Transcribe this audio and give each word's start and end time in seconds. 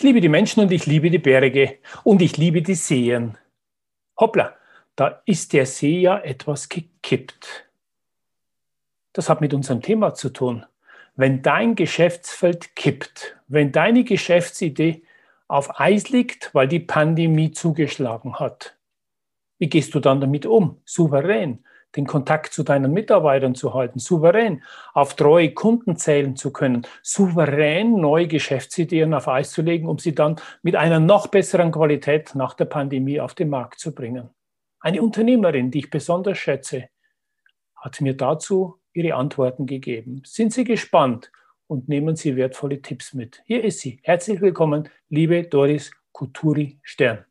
Ich 0.00 0.04
liebe 0.04 0.22
die 0.22 0.30
Menschen 0.30 0.60
und 0.60 0.72
ich 0.72 0.86
liebe 0.86 1.10
die 1.10 1.18
Berge 1.18 1.76
und 2.04 2.22
ich 2.22 2.38
liebe 2.38 2.62
die 2.62 2.74
Seen. 2.74 3.36
Hoppla, 4.18 4.54
da 4.96 5.20
ist 5.26 5.52
der 5.52 5.66
See 5.66 6.00
ja 6.00 6.18
etwas 6.20 6.70
gekippt. 6.70 7.68
Das 9.12 9.28
hat 9.28 9.42
mit 9.42 9.52
unserem 9.52 9.82
Thema 9.82 10.14
zu 10.14 10.30
tun. 10.30 10.64
Wenn 11.16 11.42
dein 11.42 11.74
Geschäftsfeld 11.74 12.74
kippt, 12.76 13.36
wenn 13.46 13.72
deine 13.72 14.04
Geschäftsidee 14.04 15.02
auf 15.48 15.78
Eis 15.78 16.08
liegt, 16.08 16.54
weil 16.54 16.66
die 16.66 16.80
Pandemie 16.80 17.50
zugeschlagen 17.50 18.38
hat, 18.38 18.78
wie 19.58 19.68
gehst 19.68 19.94
du 19.94 20.00
dann 20.00 20.22
damit 20.22 20.46
um? 20.46 20.80
Souverän 20.86 21.62
den 21.96 22.06
Kontakt 22.06 22.52
zu 22.52 22.62
deinen 22.62 22.92
Mitarbeitern 22.92 23.54
zu 23.54 23.74
halten, 23.74 23.98
souverän 23.98 24.62
auf 24.94 25.14
treue 25.14 25.52
Kunden 25.52 25.96
zählen 25.96 26.36
zu 26.36 26.52
können, 26.52 26.86
souverän 27.02 27.94
neue 28.00 28.28
Geschäftsideen 28.28 29.14
auf 29.14 29.28
Eis 29.28 29.50
zu 29.50 29.62
legen, 29.62 29.88
um 29.88 29.98
sie 29.98 30.14
dann 30.14 30.36
mit 30.62 30.76
einer 30.76 31.00
noch 31.00 31.26
besseren 31.26 31.72
Qualität 31.72 32.34
nach 32.34 32.54
der 32.54 32.66
Pandemie 32.66 33.20
auf 33.20 33.34
den 33.34 33.50
Markt 33.50 33.80
zu 33.80 33.94
bringen. 33.94 34.30
Eine 34.80 35.02
Unternehmerin, 35.02 35.70
die 35.70 35.80
ich 35.80 35.90
besonders 35.90 36.38
schätze, 36.38 36.88
hat 37.76 38.00
mir 38.00 38.16
dazu 38.16 38.80
ihre 38.92 39.14
Antworten 39.14 39.66
gegeben. 39.66 40.22
Sind 40.24 40.52
Sie 40.52 40.64
gespannt 40.64 41.30
und 41.66 41.88
nehmen 41.88 42.16
Sie 42.16 42.36
wertvolle 42.36 42.82
Tipps 42.82 43.14
mit. 43.14 43.42
Hier 43.46 43.62
ist 43.64 43.80
sie. 43.80 44.00
Herzlich 44.02 44.40
willkommen, 44.40 44.88
liebe 45.08 45.44
Doris 45.44 45.90
Kuturi 46.12 46.78
Stern. 46.82 47.29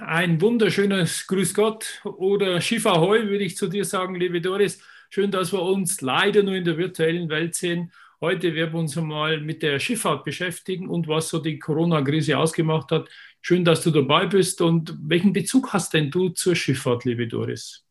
Ein 0.00 0.40
wunderschönes 0.40 1.26
Grüß 1.26 1.54
Gott 1.54 2.00
oder 2.04 2.60
Schiff 2.60 2.86
Ahoi, 2.86 3.28
würde 3.28 3.44
ich 3.44 3.56
zu 3.56 3.68
dir 3.68 3.84
sagen, 3.84 4.14
liebe 4.16 4.40
Doris. 4.40 4.80
Schön, 5.10 5.30
dass 5.30 5.52
wir 5.52 5.62
uns 5.62 6.00
leider 6.00 6.42
nur 6.42 6.54
in 6.54 6.64
der 6.64 6.76
virtuellen 6.76 7.28
Welt 7.28 7.54
sehen. 7.54 7.92
Heute 8.20 8.54
werden 8.54 8.72
wir 8.72 8.80
uns 8.80 8.96
einmal 8.96 9.40
mit 9.40 9.62
der 9.62 9.78
Schifffahrt 9.78 10.24
beschäftigen 10.24 10.88
und 10.88 11.08
was 11.08 11.28
so 11.28 11.38
die 11.38 11.58
Corona-Krise 11.58 12.38
ausgemacht 12.38 12.90
hat. 12.90 13.08
Schön, 13.40 13.64
dass 13.64 13.82
du 13.82 13.90
dabei 13.90 14.26
bist. 14.26 14.60
Und 14.60 14.96
welchen 15.02 15.32
Bezug 15.32 15.72
hast 15.72 15.92
denn 15.92 16.10
du 16.10 16.30
zur 16.30 16.56
Schifffahrt, 16.56 17.04
liebe 17.04 17.26
Doris? 17.26 17.84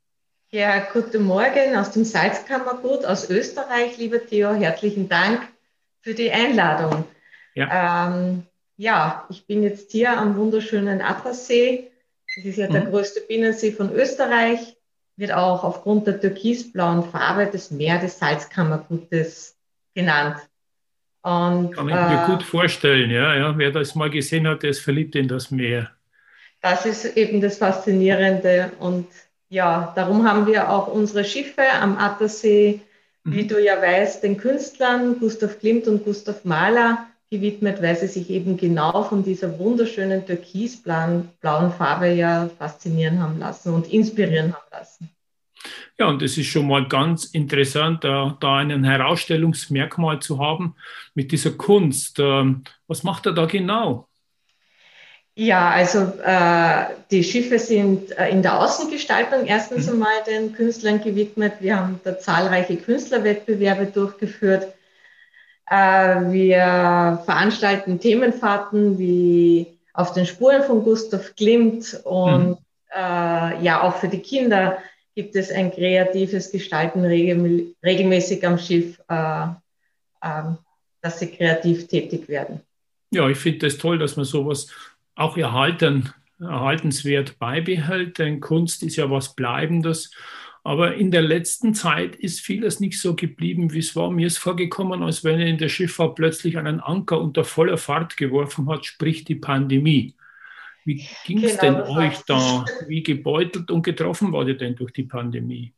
Ja, 0.50 0.80
guten 0.92 1.24
Morgen 1.24 1.76
aus 1.76 1.92
dem 1.92 2.04
Salzkammergut 2.04 3.06
aus 3.06 3.30
Österreich, 3.30 3.98
lieber 3.98 4.26
Theo. 4.26 4.54
Herzlichen 4.54 5.08
Dank 5.08 5.48
für 6.02 6.14
die 6.14 6.32
Einladung. 6.32 7.06
Ja. 7.56 8.10
Ähm, 8.10 8.44
ja, 8.82 9.28
ich 9.30 9.46
bin 9.46 9.62
jetzt 9.62 9.92
hier 9.92 10.18
am 10.18 10.36
wunderschönen 10.36 11.02
Attersee. 11.02 11.92
Das 12.36 12.46
ist 12.46 12.58
ja 12.58 12.68
mhm. 12.68 12.74
der 12.74 12.82
größte 12.86 13.22
Binnensee 13.22 13.72
von 13.72 13.94
Österreich, 13.94 14.76
wird 15.18 15.32
auch 15.34 15.64
aufgrund 15.64 16.08
der 16.08 16.20
türkisblauen 16.20 17.04
Farbe 17.04 17.46
des 17.46 17.70
Meer 17.70 18.00
des 18.00 18.18
Salzkammergutes 18.18 19.56
genannt. 19.94 20.38
Und, 21.22 21.76
Kann 21.76 21.90
ich 21.90 21.94
mir 21.94 22.24
äh, 22.24 22.32
gut 22.32 22.42
vorstellen, 22.42 23.12
ja, 23.12 23.36
ja. 23.36 23.56
Wer 23.56 23.70
das 23.70 23.94
mal 23.94 24.10
gesehen 24.10 24.48
hat, 24.48 24.64
der 24.64 24.72
ist 24.72 24.80
verliebt 24.80 25.16
in 25.16 25.28
das 25.28 25.52
Meer. 25.52 25.92
Das 26.62 26.88
ist 26.88 27.16
eben 27.16 27.40
das 27.40 27.60
Faszinierende. 27.60 28.72
Und 28.80 29.08
ja, 29.50 29.94
darum 29.96 30.28
haben 30.28 30.48
wir 30.48 30.72
auch 30.72 30.88
unsere 30.88 31.24
Schiffe 31.24 31.70
am 31.80 32.00
Attersee, 32.00 32.80
mhm. 33.26 33.34
wie 33.34 33.46
du 33.46 33.64
ja 33.64 33.80
weißt, 33.80 34.24
den 34.24 34.38
Künstlern 34.38 35.20
Gustav 35.20 35.60
Klimt 35.60 35.88
und 35.88 36.04
Gustav 36.04 36.44
Mahler 36.46 37.11
gewidmet, 37.32 37.82
weil 37.82 37.96
sie 37.96 38.08
sich 38.08 38.30
eben 38.30 38.58
genau 38.58 39.04
von 39.04 39.24
dieser 39.24 39.58
wunderschönen 39.58 40.26
türkisblauen 40.26 41.30
Farbe 41.42 42.12
ja 42.12 42.50
faszinieren 42.60 43.22
haben 43.22 43.40
lassen 43.40 43.74
und 43.74 43.92
inspirieren 43.92 44.54
haben 44.54 44.68
lassen. 44.70 45.10
Ja, 45.98 46.08
und 46.08 46.22
es 46.22 46.38
ist 46.38 46.48
schon 46.48 46.68
mal 46.68 46.88
ganz 46.88 47.26
interessant, 47.26 48.04
da, 48.04 48.38
da 48.40 48.58
ein 48.58 48.84
Herausstellungsmerkmal 48.84 50.20
zu 50.20 50.40
haben 50.40 50.76
mit 51.14 51.32
dieser 51.32 51.52
Kunst. 51.52 52.20
Ähm, 52.20 52.64
was 52.88 53.04
macht 53.04 53.28
er 53.28 53.34
da 53.34 53.46
genau? 53.46 54.08
Ja, 55.36 55.70
also 55.70 56.00
äh, 56.24 56.94
die 57.12 57.24
Schiffe 57.24 57.60
sind 57.60 58.12
äh, 58.18 58.30
in 58.30 58.42
der 58.42 58.60
Außengestaltung 58.60 59.46
erstens 59.46 59.88
mhm. 59.88 59.94
einmal 59.94 60.24
den 60.28 60.54
Künstlern 60.54 61.02
gewidmet. 61.02 61.54
Wir 61.62 61.78
haben 61.78 62.02
da 62.04 62.20
zahlreiche 62.20 62.76
Künstlerwettbewerbe 62.76 63.86
durchgeführt 63.86 64.74
wir 65.72 67.22
veranstalten 67.26 68.00
Themenfahrten 68.00 69.00
wie 69.00 69.68
auf 69.94 70.14
den 70.14 70.26
Spuren 70.26 70.64
von 70.64 70.84
Gustav 70.84 71.36
Klimt 71.36 72.00
und 72.04 72.50
mhm. 72.50 72.58
äh, 72.94 73.64
ja, 73.64 73.82
auch 73.82 73.96
für 73.96 74.08
die 74.08 74.20
Kinder 74.20 74.78
gibt 75.16 75.36
es 75.36 75.52
ein 75.52 75.72
kreatives 75.72 76.52
Gestalten 76.52 77.04
regel 77.04 77.74
regelmäßig 77.84 78.46
am 78.46 78.58
Schiff, 78.58 79.00
äh, 79.10 79.44
äh, 80.22 80.44
dass 81.02 81.20
sie 81.20 81.28
kreativ 81.28 81.88
tätig 81.88 82.28
werden. 82.30 82.62
Ja, 83.12 83.28
ich 83.28 83.38
finde 83.38 83.68
es 83.68 83.74
das 83.74 83.82
toll, 83.82 83.98
dass 84.00 84.16
man 84.16 84.26
sowas 84.26 84.68
auch 85.16 85.38
erhalten, 85.38 86.14
erhaltenswert 86.40 87.40
beibehält, 87.40 88.20
denn 88.20 88.40
Kunst 88.40 88.84
ist 88.84 88.96
ja 88.96 89.10
was 89.12 89.36
Bleibendes 89.36 90.12
aber 90.64 90.96
in 90.96 91.10
der 91.10 91.24
letzten 91.24 91.74
Zeit 91.74 92.16
ist 92.16 92.42
vieles 92.42 92.80
nicht 92.80 93.00
so 93.00 93.16
geblieben, 93.16 93.74
wie 93.74 93.80
es 93.80 93.96
war. 93.96 94.12
Mir 94.12 94.28
ist 94.28 94.38
vorgekommen, 94.38 95.02
als 95.02 95.24
wenn 95.24 95.40
er 95.40 95.48
in 95.48 95.58
der 95.58 95.70
Schifffahrt 95.70 96.16
plötzlich 96.16 96.58
einen 96.58 96.80
Anker 96.80 97.20
unter 97.20 97.44
voller 97.44 97.78
Fahrt 97.78 98.16
geworfen 98.16 98.70
hat, 98.70 98.86
sprich 98.86 99.24
die 99.24 99.36
Pandemie. 99.36 100.14
Wie 100.86 101.08
ging 101.26 101.44
es 101.44 101.58
genau, 101.58 101.84
denn 101.84 101.98
euch 101.98 102.18
da? 102.28 102.66
Wie 102.88 103.02
gebeutelt 103.02 103.72
und 103.72 103.84
getroffen 103.84 104.32
war 104.34 104.48
ihr 104.48 104.58
denn 104.58 104.76
durch 104.76 104.94
die 104.94 105.04
Pandemie? 105.04 105.74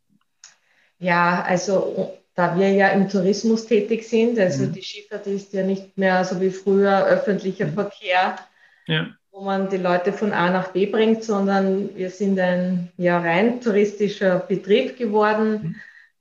Ja, 1.00 1.42
also 1.44 2.18
da 2.36 2.58
wir 2.58 2.72
ja 2.72 2.90
im 2.90 3.08
Tourismus 3.08 3.66
tätig 3.66 4.08
sind, 4.08 4.38
also 4.40 4.66
mhm. 4.66 4.74
die 4.74 4.84
Schifffahrt 4.84 5.28
ist 5.28 5.54
ja 5.54 5.64
nicht 5.64 5.98
mehr 5.98 6.24
so 6.26 6.40
wie 6.42 6.50
früher 6.50 7.06
öffentlicher 7.06 7.68
mhm. 7.68 7.74
Verkehr. 7.74 8.38
Ja 8.88 9.14
wo 9.34 9.42
man 9.42 9.68
die 9.68 9.78
Leute 9.78 10.14
von 10.14 10.32
A 10.32 10.52
nach 10.52 10.70
B 10.70 10.86
bringt, 10.86 11.24
sondern 11.24 11.96
wir 11.96 12.12
sind 12.12 12.40
ein 12.40 12.92
ja, 12.98 13.18
rein 13.18 13.60
touristischer 13.62 14.38
Betrieb 14.40 14.96
geworden, 14.96 15.52
mhm. 15.52 15.76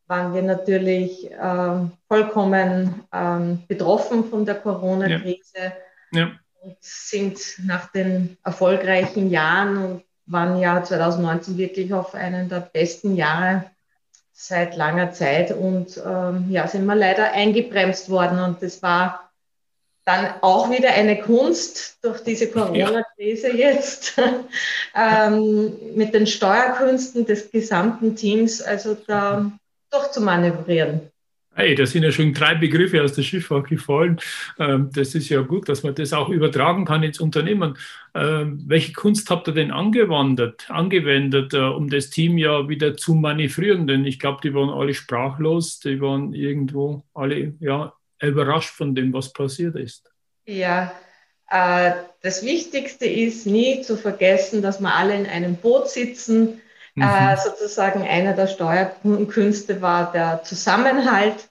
waren 0.06 0.34
wir 0.34 0.40
natürlich 0.40 1.30
äh, 1.30 1.74
vollkommen 2.08 3.04
äh, 3.12 3.56
betroffen 3.68 4.24
von 4.24 4.46
der 4.46 4.54
Corona-Krise 4.54 5.74
ja. 6.12 6.20
ja. 6.20 6.30
und 6.62 6.76
sind 6.80 7.38
nach 7.66 7.92
den 7.92 8.38
erfolgreichen 8.42 9.30
Jahren 9.30 9.76
und 9.76 10.04
waren 10.24 10.58
ja 10.58 10.82
2019 10.82 11.58
wirklich 11.58 11.92
auf 11.92 12.14
einen 12.14 12.48
der 12.48 12.60
besten 12.60 13.14
Jahre 13.14 13.64
seit 14.32 14.74
langer 14.74 15.12
Zeit 15.12 15.52
und 15.52 16.00
ähm, 16.02 16.46
ja, 16.48 16.66
sind 16.66 16.86
wir 16.86 16.94
leider 16.94 17.32
eingebremst 17.32 18.08
worden 18.08 18.38
und 18.38 18.62
das 18.62 18.82
war 18.82 19.31
dann 20.04 20.34
auch 20.40 20.70
wieder 20.70 20.90
eine 20.90 21.20
Kunst 21.20 21.98
durch 22.02 22.20
diese 22.20 22.50
Corona-Krise 22.50 23.50
ja. 23.50 23.70
jetzt 23.70 24.20
ähm, 24.96 25.72
mit 25.94 26.12
den 26.12 26.26
Steuerkünsten 26.26 27.24
des 27.24 27.50
gesamten 27.50 28.16
Teams, 28.16 28.60
also 28.60 28.96
da 29.06 29.50
durchzumanövrieren. 29.90 31.12
Hey, 31.54 31.74
da 31.74 31.84
sind 31.84 32.02
ja 32.02 32.10
schon 32.10 32.32
drei 32.32 32.54
Begriffe 32.54 33.02
aus 33.02 33.12
der 33.12 33.22
Schifffahrt 33.22 33.68
gefallen. 33.68 34.18
Ähm, 34.58 34.88
das 34.94 35.14
ist 35.14 35.28
ja 35.28 35.42
gut, 35.42 35.68
dass 35.68 35.82
man 35.82 35.94
das 35.94 36.14
auch 36.14 36.30
übertragen 36.30 36.86
kann 36.86 37.02
ins 37.02 37.20
Unternehmen. 37.20 37.76
Ähm, 38.14 38.62
welche 38.66 38.94
Kunst 38.94 39.28
habt 39.28 39.48
ihr 39.48 39.54
denn 39.54 39.70
angewandt, 39.70 40.70
angewendet, 40.70 41.52
äh, 41.52 41.58
um 41.58 41.90
das 41.90 42.08
Team 42.08 42.38
ja 42.38 42.70
wieder 42.70 42.96
zu 42.96 43.14
manövrieren? 43.14 43.86
Denn 43.86 44.06
ich 44.06 44.18
glaube, 44.18 44.40
die 44.42 44.54
waren 44.54 44.70
alle 44.70 44.94
sprachlos, 44.94 45.78
die 45.78 46.00
waren 46.00 46.32
irgendwo 46.32 47.04
alle 47.12 47.52
ja, 47.60 47.92
überrascht 48.28 48.70
von 48.70 48.94
dem, 48.94 49.12
was 49.12 49.32
passiert 49.32 49.76
ist. 49.76 50.10
Ja, 50.44 50.92
äh, 51.50 51.92
das 52.22 52.42
Wichtigste 52.42 53.06
ist 53.06 53.46
nie 53.46 53.82
zu 53.82 53.96
vergessen, 53.96 54.62
dass 54.62 54.80
wir 54.80 54.94
alle 54.94 55.14
in 55.14 55.26
einem 55.26 55.56
Boot 55.56 55.90
sitzen. 55.90 56.60
Äh, 56.96 57.00
mhm. 57.00 57.02
Äh, 57.02 57.36
sozusagen 57.36 58.02
einer 58.02 58.32
der 58.32 58.46
Steuerkünste 58.46 59.80
war 59.82 60.12
der 60.12 60.42
Zusammenhalt. 60.44 61.48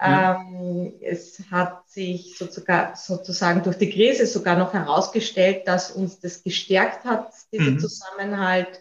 Ja. 0.00 0.40
Ähm, 0.40 0.92
es 1.00 1.40
hat 1.50 1.88
sich 1.88 2.36
sozusagen, 2.36 2.96
sozusagen 2.96 3.62
durch 3.62 3.78
die 3.78 3.90
Krise 3.90 4.26
sogar 4.26 4.56
noch 4.56 4.74
herausgestellt, 4.74 5.68
dass 5.68 5.92
uns 5.92 6.18
das 6.20 6.42
gestärkt 6.42 7.04
hat, 7.04 7.32
dieser 7.52 7.70
mhm. 7.70 7.78
Zusammenhalt. 7.78 8.80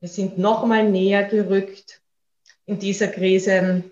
Wir 0.00 0.08
sind 0.08 0.38
noch 0.38 0.64
mal 0.64 0.88
näher 0.88 1.24
gerückt 1.24 2.00
in 2.66 2.78
dieser 2.78 3.08
Krise 3.08 3.84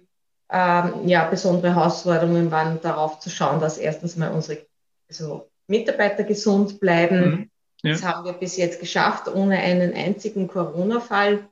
ähm, 0.53 1.09
ja, 1.09 1.25
besondere 1.25 1.75
Herausforderungen 1.75 2.51
waren 2.51 2.79
darauf 2.83 3.19
zu 3.21 3.31
schauen, 3.31 3.59
dass 3.59 3.79
erstens 3.79 4.17
mal 4.17 4.31
unsere 4.31 4.67
also 5.09 5.49
Mitarbeiter 5.67 6.25
gesund 6.25 6.79
bleiben. 6.79 7.25
Mhm. 7.25 7.51
Ja. 7.83 7.93
Das 7.93 8.05
haben 8.05 8.25
wir 8.25 8.35
bis 8.35 8.57
jetzt 8.59 8.79
geschafft, 8.79 9.29
ohne 9.29 9.59
einen 9.59 9.95
einzigen 9.95 10.47
Corona-Fall. 10.47 11.49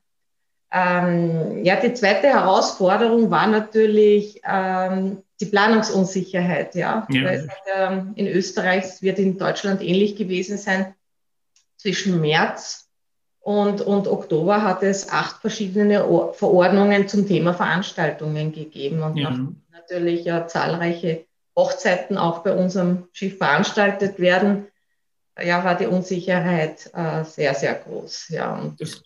Ähm, 0.70 1.64
ja, 1.64 1.76
die 1.76 1.94
zweite 1.94 2.29
Herausforderung 2.29 3.31
war 3.31 3.47
natürlich 3.49 4.41
ähm, 4.44 5.23
die 5.41 5.46
Planungsunsicherheit. 5.46 6.75
Ja, 6.75 7.08
ja. 7.11 7.25
Weil, 7.25 7.49
ähm, 7.75 8.12
in 8.14 8.29
Österreich 8.29 8.85
es 8.85 9.03
wird 9.03 9.19
in 9.19 9.38
Deutschland 9.38 9.82
ähnlich 9.82 10.17
gewesen 10.17 10.58
sein. 10.58 10.94
Zwischen 11.76 12.20
März 12.20 12.89
und, 13.40 13.81
und 13.81 14.06
Oktober 14.06 14.62
hat 14.62 14.82
es 14.82 15.08
acht 15.10 15.40
verschiedene 15.40 16.04
Verordnungen 16.34 17.08
zum 17.08 17.26
Thema 17.26 17.54
Veranstaltungen 17.54 18.52
gegeben 18.52 19.02
und 19.02 19.16
ja. 19.16 19.37
natürlich 19.72 20.25
ja 20.25 20.46
zahlreiche 20.46 21.25
Hochzeiten 21.56 22.19
auch 22.19 22.40
bei 22.40 22.54
unserem 22.54 23.08
Schiff 23.12 23.38
veranstaltet 23.38 24.19
werden, 24.19 24.66
ja, 25.42 25.64
war 25.64 25.75
die 25.76 25.87
Unsicherheit 25.87 26.90
äh, 26.94 27.25
sehr, 27.25 27.54
sehr 27.54 27.75
groß. 27.75 28.28
Ja. 28.28 28.56
Und 28.56 28.81
das 28.81 29.02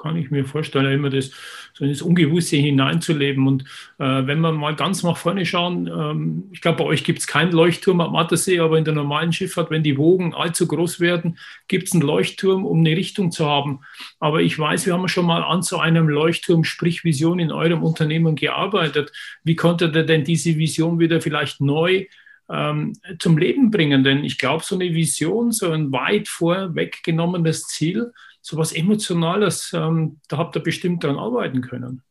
kann 0.00 0.16
ich 0.16 0.30
mir 0.30 0.44
vorstellen, 0.44 0.92
immer 0.92 1.10
das, 1.10 1.30
so 1.74 1.84
ins 1.84 2.02
Ungewisse 2.02 2.56
hineinzuleben. 2.56 3.46
Und 3.46 3.62
äh, 3.98 4.26
wenn 4.26 4.40
wir 4.40 4.52
mal 4.52 4.74
ganz 4.74 5.02
nach 5.02 5.16
vorne 5.16 5.46
schauen, 5.46 5.86
ähm, 5.86 6.44
ich 6.52 6.60
glaube, 6.60 6.78
bei 6.78 6.84
euch 6.84 7.04
gibt 7.04 7.20
es 7.20 7.26
keinen 7.26 7.52
Leuchtturm 7.52 8.00
am 8.00 8.12
Mattersee, 8.12 8.58
aber 8.60 8.78
in 8.78 8.84
der 8.84 8.94
normalen 8.94 9.32
Schifffahrt, 9.32 9.70
wenn 9.70 9.82
die 9.82 9.96
Wogen 9.96 10.34
allzu 10.34 10.66
groß 10.66 11.00
werden, 11.00 11.38
gibt 11.68 11.88
es 11.88 11.92
einen 11.92 12.02
Leuchtturm, 12.02 12.64
um 12.64 12.80
eine 12.80 12.96
Richtung 12.96 13.30
zu 13.30 13.46
haben. 13.46 13.80
Aber 14.18 14.42
ich 14.42 14.58
weiß, 14.58 14.86
wir 14.86 14.94
haben 14.94 15.08
schon 15.08 15.26
mal 15.26 15.42
an 15.42 15.62
so 15.62 15.78
einem 15.78 16.08
Leuchtturm, 16.08 16.64
sprich 16.64 17.04
Vision 17.04 17.38
in 17.38 17.52
eurem 17.52 17.82
Unternehmen 17.82 18.36
gearbeitet. 18.36 19.12
Wie 19.44 19.56
konntet 19.56 19.94
ihr 19.94 20.04
denn 20.04 20.24
diese 20.24 20.56
Vision 20.56 20.98
wieder 20.98 21.20
vielleicht 21.20 21.60
neu 21.60 22.06
ähm, 22.48 22.94
zum 23.18 23.38
Leben 23.38 23.70
bringen? 23.70 24.04
Denn 24.04 24.24
ich 24.24 24.38
glaube, 24.38 24.64
so 24.64 24.74
eine 24.74 24.94
Vision, 24.94 25.52
so 25.52 25.70
ein 25.70 25.92
weit 25.92 26.28
vorweggenommenes 26.28 27.68
Ziel, 27.68 28.12
so 28.40 28.56
was 28.56 28.72
Emotionales, 28.72 29.72
ähm, 29.74 30.20
da 30.28 30.38
habt 30.38 30.56
ihr 30.56 30.62
bestimmt 30.62 31.04
daran 31.04 31.18
arbeiten 31.18 31.60
können. 31.60 32.02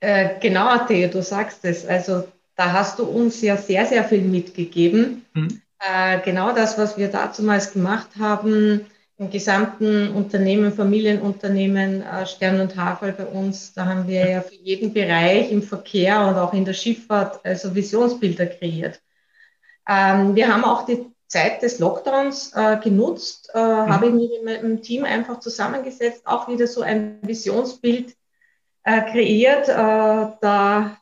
Äh, 0.00 0.40
genau, 0.40 0.86
Theo, 0.86 1.08
du 1.08 1.22
sagst 1.22 1.64
es. 1.64 1.86
Also 1.86 2.26
da 2.56 2.72
hast 2.72 2.98
du 2.98 3.04
uns 3.04 3.40
ja 3.42 3.56
sehr, 3.56 3.86
sehr 3.86 4.04
viel 4.04 4.22
mitgegeben. 4.22 5.24
Mhm. 5.34 5.60
Äh, 5.78 6.20
genau 6.20 6.54
das, 6.54 6.76
was 6.76 6.98
wir 6.98 7.08
damals 7.08 7.72
gemacht 7.72 8.10
haben, 8.18 8.86
im 9.20 9.30
gesamten 9.30 10.08
Unternehmen, 10.14 10.72
Familienunternehmen, 10.72 12.02
äh, 12.02 12.26
Stern 12.26 12.60
und 12.60 12.74
Havel 12.76 13.12
bei 13.12 13.26
uns, 13.26 13.74
da 13.74 13.84
haben 13.84 14.08
wir 14.08 14.28
ja 14.28 14.40
für 14.40 14.54
jeden 14.54 14.94
Bereich 14.94 15.52
im 15.52 15.62
Verkehr 15.62 16.26
und 16.26 16.36
auch 16.36 16.54
in 16.54 16.64
der 16.64 16.72
Schifffahrt 16.72 17.44
also 17.44 17.74
Visionsbilder 17.74 18.46
kreiert. 18.46 19.00
Ähm, 19.86 20.34
wir 20.34 20.48
haben 20.48 20.64
auch 20.64 20.86
die 20.86 21.04
Zeit 21.30 21.62
des 21.62 21.78
Lockdowns 21.78 22.52
äh, 22.54 22.76
genutzt, 22.82 23.50
äh, 23.54 23.58
mhm. 23.58 23.88
habe 23.88 24.06
ich 24.08 24.12
mich 24.12 24.30
mit 24.42 24.62
meinem 24.62 24.82
Team 24.82 25.04
einfach 25.04 25.38
zusammengesetzt, 25.38 26.22
auch 26.26 26.48
wieder 26.48 26.66
so 26.66 26.82
ein 26.82 27.20
Visionsbild 27.22 28.16
äh, 28.82 29.00
kreiert. 29.12 29.68
Äh, 29.68 30.36
da 30.40 30.96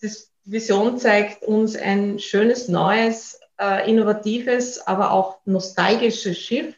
das 0.00 0.30
Vision 0.44 0.98
zeigt 0.98 1.42
uns 1.42 1.74
ein 1.74 2.20
schönes, 2.20 2.68
neues, 2.68 3.40
äh, 3.60 3.90
innovatives, 3.90 4.86
aber 4.86 5.10
auch 5.10 5.40
nostalgisches 5.46 6.38
Schiff 6.38 6.76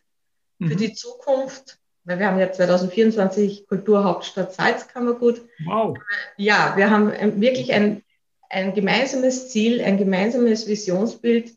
mhm. 0.59 0.69
für 0.69 0.77
die 0.77 0.95
Zukunft. 0.95 1.79
Weil 2.05 2.21
wir 2.21 2.27
haben 2.27 2.39
ja 2.39 2.51
2024 2.51 3.67
Kulturhauptstadt 3.67 4.55
Salzkammergut. 4.55 5.43
Wow. 5.67 5.99
Ja, 6.39 6.73
wir 6.77 6.89
haben 6.89 7.13
wirklich 7.43 7.75
ein, 7.75 8.03
ein 8.49 8.73
gemeinsames 8.73 9.51
Ziel, 9.51 9.83
ein 9.83 9.99
gemeinsames 9.99 10.69
Visionsbild 10.69 11.51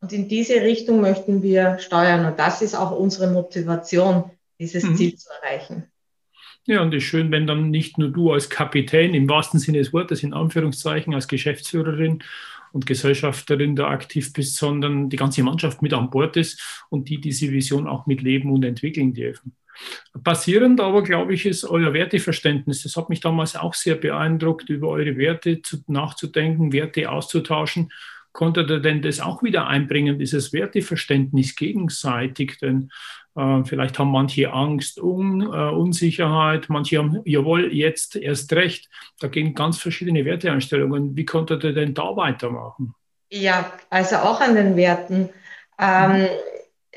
und 0.00 0.12
in 0.12 0.28
diese 0.28 0.62
Richtung 0.62 1.00
möchten 1.00 1.42
wir 1.42 1.78
steuern. 1.78 2.24
Und 2.26 2.38
das 2.38 2.62
ist 2.62 2.74
auch 2.74 2.96
unsere 2.96 3.30
Motivation, 3.30 4.30
dieses 4.58 4.84
mhm. 4.84 4.96
Ziel 4.96 5.16
zu 5.16 5.28
erreichen. 5.42 5.84
Ja, 6.66 6.82
und 6.82 6.94
es 6.94 7.02
ist 7.02 7.08
schön, 7.08 7.30
wenn 7.30 7.46
dann 7.46 7.70
nicht 7.70 7.98
nur 7.98 8.10
du 8.10 8.32
als 8.32 8.50
Kapitän 8.50 9.14
im 9.14 9.28
wahrsten 9.28 9.58
Sinne 9.58 9.78
des 9.78 9.92
Wortes, 9.92 10.22
in 10.22 10.34
Anführungszeichen, 10.34 11.14
als 11.14 11.26
Geschäftsführerin 11.26 12.22
und 12.72 12.86
Gesellschafterin 12.86 13.74
da 13.74 13.88
aktiv 13.88 14.32
bist, 14.32 14.56
sondern 14.56 15.08
die 15.08 15.16
ganze 15.16 15.42
Mannschaft 15.42 15.80
mit 15.80 15.94
an 15.94 16.10
Bord 16.10 16.36
ist 16.36 16.84
und 16.90 17.08
die 17.08 17.20
diese 17.20 17.50
Vision 17.50 17.88
auch 17.88 18.06
mitleben 18.06 18.52
und 18.52 18.64
entwickeln 18.64 19.14
dürfen. 19.14 19.56
Basierend 20.12 20.80
aber, 20.80 21.02
glaube 21.02 21.34
ich, 21.34 21.46
ist 21.46 21.64
euer 21.64 21.94
Werteverständnis. 21.94 22.82
Das 22.82 22.96
hat 22.96 23.08
mich 23.08 23.20
damals 23.20 23.56
auch 23.56 23.74
sehr 23.74 23.94
beeindruckt, 23.94 24.68
über 24.68 24.88
eure 24.88 25.16
Werte 25.16 25.62
zu, 25.62 25.78
nachzudenken, 25.86 26.72
Werte 26.72 27.10
auszutauschen 27.10 27.90
konnte 28.38 28.60
er 28.60 28.78
denn 28.78 29.02
das 29.02 29.18
auch 29.18 29.42
wieder 29.42 29.66
einbringen, 29.66 30.20
dieses 30.20 30.52
Werteverständnis 30.52 31.56
gegenseitig? 31.56 32.56
Denn 32.60 32.92
äh, 33.34 33.64
vielleicht 33.64 33.98
haben 33.98 34.12
manche 34.12 34.52
Angst, 34.52 35.02
Un, 35.02 35.40
äh, 35.40 35.70
Unsicherheit, 35.72 36.66
manche 36.68 36.98
haben, 36.98 37.20
jawohl, 37.24 37.74
jetzt 37.74 38.14
erst 38.14 38.52
recht. 38.52 38.88
Da 39.18 39.26
gehen 39.26 39.56
ganz 39.56 39.78
verschiedene 39.78 40.24
Werteeinstellungen. 40.24 41.16
Wie 41.16 41.24
konnte 41.24 41.58
er 41.60 41.72
denn 41.72 41.94
da 41.94 42.14
weitermachen? 42.14 42.94
Ja, 43.28 43.72
also 43.90 44.14
auch 44.18 44.40
an 44.40 44.54
den 44.54 44.76
Werten. 44.76 45.30
Ähm, 45.80 46.22
mhm. 46.22 46.28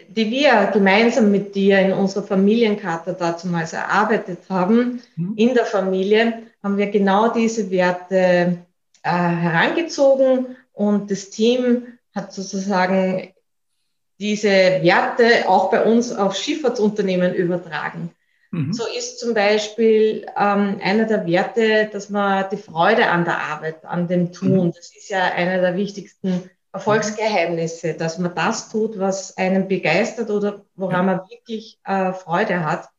die 0.10 0.30
wir 0.30 0.70
gemeinsam 0.72 1.32
mit 1.32 1.56
dir 1.56 1.80
in 1.80 1.92
unserer 1.92 2.24
Familienkarte 2.24 3.16
damals 3.16 3.74
erarbeitet 3.74 4.40
haben, 4.48 5.02
mhm. 5.16 5.34
in 5.38 5.56
der 5.56 5.66
Familie, 5.66 6.44
haben 6.62 6.78
wir 6.78 6.92
genau 6.92 7.34
diese 7.34 7.72
Werte 7.72 8.60
äh, 9.04 9.10
herangezogen 9.10 10.58
und 10.74 11.12
das 11.12 11.30
Team 11.30 11.88
hat 12.14 12.34
sozusagen 12.34 13.34
diese 14.20 14.50
Werte 14.50 15.50
auch 15.50 15.72
bei 15.72 15.84
uns 15.84 16.14
auf 16.14 16.36
Schifffahrtsunternehmen 16.36 17.34
übertragen. 17.34 18.12
Mhm. 18.52 18.74
So 18.74 18.84
ist 18.86 19.20
zum 19.20 19.34
Beispiel 19.34 20.26
ähm, 20.38 20.80
einer 20.84 21.06
der 21.06 21.26
Werte, 21.26 21.90
dass 21.92 22.10
man 22.10 22.46
die 22.52 22.58
Freude 22.58 23.08
an 23.08 23.26
der 23.26 23.40
Arbeit, 23.40 23.84
an 23.86 24.08
dem 24.08 24.32
Tun, 24.32 24.68
mhm. 24.68 24.74
das 24.74 24.94
ist 24.96 25.10
ja 25.10 25.24
einer 25.24 25.62
der 25.62 25.76
wichtigsten 25.76 26.50
Erfolgsgeheimnisse, 26.74 27.96
dass 27.96 28.18
man 28.18 28.36
das 28.36 28.70
tut, 28.70 29.00
was 29.00 29.38
einen 29.38 29.68
begeistert 29.68 30.30
oder 30.30 30.64
woran 30.76 31.06
man 31.06 31.20
wirklich 31.30 31.80
äh, 31.86 32.14
Freude 32.14 32.64
hat. 32.64 32.90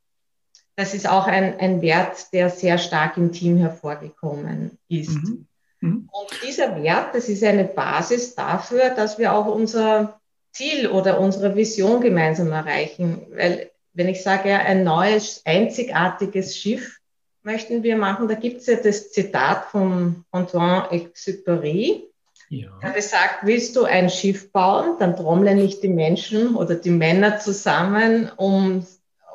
Das 0.76 0.94
ist 0.94 1.08
auch 1.08 1.26
ein, 1.26 1.58
ein 1.60 1.82
Wert, 1.82 2.32
der 2.32 2.50
sehr 2.50 2.78
stark 2.78 3.16
im 3.16 3.32
Team 3.32 3.58
hervorgekommen 3.58 4.78
ist. 4.88 5.10
Mhm. 5.10 5.46
Mhm. 5.82 6.08
Und 6.10 6.30
dieser 6.46 6.82
Wert, 6.82 7.14
das 7.14 7.28
ist 7.28 7.44
eine 7.44 7.64
Basis 7.64 8.34
dafür, 8.34 8.90
dass 8.90 9.18
wir 9.18 9.34
auch 9.34 9.46
unser 9.46 10.20
Ziel 10.52 10.88
oder 10.88 11.20
unsere 11.20 11.56
Vision 11.56 12.00
gemeinsam 12.00 12.52
erreichen. 12.52 13.26
Weil, 13.30 13.70
wenn 13.92 14.08
ich 14.08 14.22
sage, 14.22 14.50
ja, 14.50 14.58
ein 14.58 14.84
neues, 14.84 15.42
einzigartiges 15.44 16.56
Schiff 16.56 17.00
möchten 17.42 17.82
wir 17.82 17.96
machen, 17.96 18.28
da 18.28 18.34
gibt 18.34 18.60
es 18.60 18.66
ja 18.66 18.76
das 18.76 19.10
Zitat 19.10 19.66
von 19.66 20.24
Antoine 20.30 20.88
Exupéry. 20.92 22.04
Ja. 22.48 22.68
Er 22.80 22.90
besagt, 22.92 23.40
willst 23.42 23.74
du 23.74 23.84
ein 23.84 24.08
Schiff 24.08 24.52
bauen, 24.52 24.96
dann 25.00 25.16
trommeln 25.16 25.56
nicht 25.56 25.82
die 25.82 25.88
Menschen 25.88 26.54
oder 26.54 26.76
die 26.76 26.90
Männer 26.90 27.38
zusammen, 27.38 28.30
um, 28.36 28.86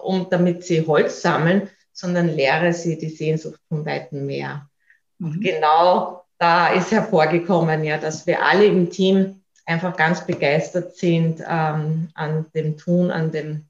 um 0.01 0.27
damit 0.29 0.63
sie 0.63 0.85
Holz 0.85 1.21
sammeln, 1.21 1.69
sondern 1.91 2.29
lehre 2.29 2.71
sie 2.71 2.97
die 2.97 3.09
Sehnsucht 3.09 3.59
vom 3.67 3.85
weiten 3.85 4.25
Meer. 4.27 4.69
Mhm. 5.17 5.41
Genau 5.41 6.26
da 6.39 6.67
ist 6.67 6.91
hervorgekommen, 6.91 7.83
ja, 7.83 7.97
dass 7.97 8.27
wir 8.27 8.43
alle 8.43 8.65
im 8.65 8.89
Team 8.89 9.41
einfach 9.65 9.95
ganz 9.95 10.25
begeistert 10.25 10.95
sind 10.95 11.43
ähm, 11.47 12.09
an 12.13 12.45
dem 12.53 12.77
Tun, 12.77 13.11
an 13.11 13.31
dem 13.31 13.65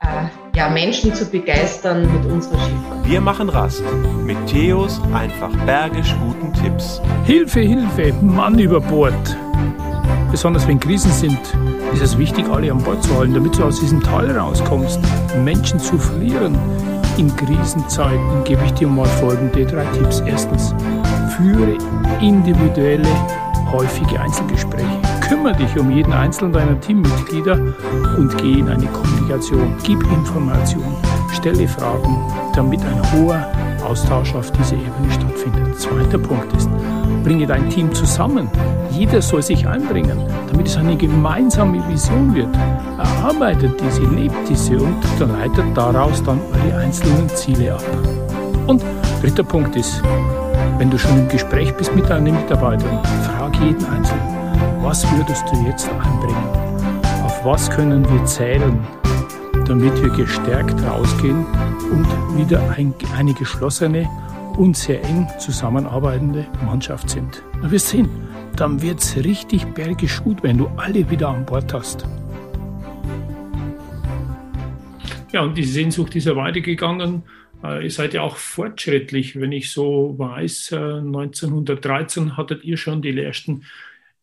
äh, 0.00 0.24
ja, 0.54 0.68
Menschen 0.68 1.14
zu 1.14 1.24
begeistern 1.26 2.12
mit 2.12 2.30
unserer 2.30 2.58
Schifffahrt. 2.58 3.08
Wir 3.08 3.20
machen 3.20 3.48
Rast 3.48 3.82
mit 4.24 4.38
Theos 4.46 5.00
einfach 5.14 5.54
bergisch 5.64 6.14
guten 6.20 6.52
Tipps. 6.52 7.00
Hilfe, 7.24 7.60
Hilfe, 7.60 8.12
Mann 8.14 8.58
über 8.58 8.80
Bord. 8.80 9.36
Besonders 10.30 10.66
wenn 10.68 10.78
Krisen 10.78 11.10
sind, 11.12 11.40
ist 11.92 12.02
es 12.02 12.18
wichtig, 12.18 12.48
alle 12.48 12.70
an 12.70 12.82
Bord 12.82 13.02
zu 13.02 13.16
halten, 13.16 13.34
damit 13.34 13.58
du 13.58 13.64
aus 13.64 13.80
diesem 13.80 14.02
Tal 14.02 14.30
rauskommst. 14.30 15.00
Menschen 15.36 15.80
zu 15.80 15.98
verlieren 15.98 16.56
in 17.20 17.34
Krisenzeiten 17.36 18.44
gebe 18.44 18.64
ich 18.64 18.72
dir 18.72 18.88
mal 18.88 19.06
folgende 19.06 19.66
drei 19.66 19.84
Tipps. 19.96 20.20
Erstens, 20.20 20.74
Führe 21.36 21.78
individuelle, 22.20 23.08
häufige 23.70 24.20
Einzelgespräche. 24.20 24.86
Kümmere 25.28 25.56
dich 25.56 25.78
um 25.78 25.90
jeden 25.90 26.12
einzelnen 26.12 26.52
deiner 26.52 26.80
Teammitglieder 26.80 27.54
und 28.16 28.36
geh 28.38 28.58
in 28.58 28.68
eine 28.68 28.86
Kommunikation. 28.86 29.74
Gib 29.84 30.02
Informationen, 30.12 30.96
stelle 31.32 31.68
Fragen, 31.68 32.16
damit 32.54 32.80
ein 32.80 33.12
hoher 33.12 33.46
Austausch 33.84 34.34
auf 34.34 34.50
dieser 34.52 34.74
Ebene 34.74 35.10
stattfindet. 35.12 35.80
Zweiter 35.80 36.18
Punkt 36.18 36.52
ist, 36.56 36.68
bringe 37.22 37.46
dein 37.46 37.68
Team 37.70 37.94
zusammen. 37.94 38.50
Jeder 38.90 39.22
soll 39.22 39.42
sich 39.42 39.66
einbringen, 39.66 40.18
damit 40.50 40.66
es 40.66 40.76
eine 40.76 40.96
gemeinsame 40.96 41.86
Vision 41.88 42.34
wird. 42.34 42.54
Erarbeitet 42.98 43.80
diese, 43.80 44.02
lebt 44.02 44.48
diese 44.48 44.78
und 44.78 44.96
leitet 45.20 45.76
daraus 45.76 46.22
dann 46.22 46.40
eure 46.52 46.78
einzelnen 46.80 47.28
Ziele 47.30 47.74
ab. 47.74 47.84
Und 48.66 48.82
dritter 49.22 49.44
Punkt 49.44 49.76
ist, 49.76 50.02
wenn 50.78 50.90
du 50.90 50.98
schon 50.98 51.18
im 51.18 51.28
Gespräch 51.28 51.74
bist 51.74 51.94
mit 51.94 52.08
deinen 52.08 52.34
Mitarbeitern, 52.34 53.02
frag 53.24 53.54
jeden 53.60 53.84
Einzelnen. 53.86 54.22
Was 54.82 55.04
würdest 55.12 55.44
du 55.50 55.66
jetzt 55.66 55.88
einbringen? 55.88 56.44
Auf 57.24 57.44
was 57.44 57.70
können 57.70 58.08
wir 58.10 58.24
zählen, 58.24 58.78
damit 59.66 60.02
wir 60.02 60.10
gestärkt 60.10 60.82
rausgehen 60.82 61.44
und 61.90 62.06
wieder 62.36 62.62
ein, 62.76 62.94
eine 63.16 63.34
geschlossene 63.34 64.08
und 64.56 64.76
sehr 64.76 65.02
eng 65.04 65.28
zusammenarbeitende 65.38 66.46
Mannschaft 66.64 67.10
sind? 67.10 67.42
Na, 67.62 67.70
wir 67.70 67.80
sehen, 67.80 68.08
dann 68.56 68.82
wird 68.82 69.00
es 69.00 69.16
richtig 69.16 69.66
bergisch 69.74 70.22
gut, 70.22 70.42
wenn 70.42 70.58
du 70.58 70.68
alle 70.76 71.08
wieder 71.10 71.28
an 71.28 71.44
Bord 71.44 71.72
hast. 71.72 72.06
Ja, 75.32 75.42
und 75.42 75.56
die 75.56 75.64
Sehnsucht 75.64 76.16
ist 76.16 76.26
ja 76.26 76.34
weitergegangen. 76.34 77.22
Äh, 77.62 77.84
ihr 77.84 77.90
seid 77.90 78.14
ja 78.14 78.22
auch 78.22 78.36
fortschrittlich, 78.36 79.40
wenn 79.40 79.52
ich 79.52 79.70
so 79.70 80.14
weiß. 80.18 80.72
1913 80.72 82.28
äh, 82.28 82.30
hattet 82.32 82.64
ihr 82.64 82.76
schon 82.76 83.02
die 83.02 83.18
ersten 83.18 83.64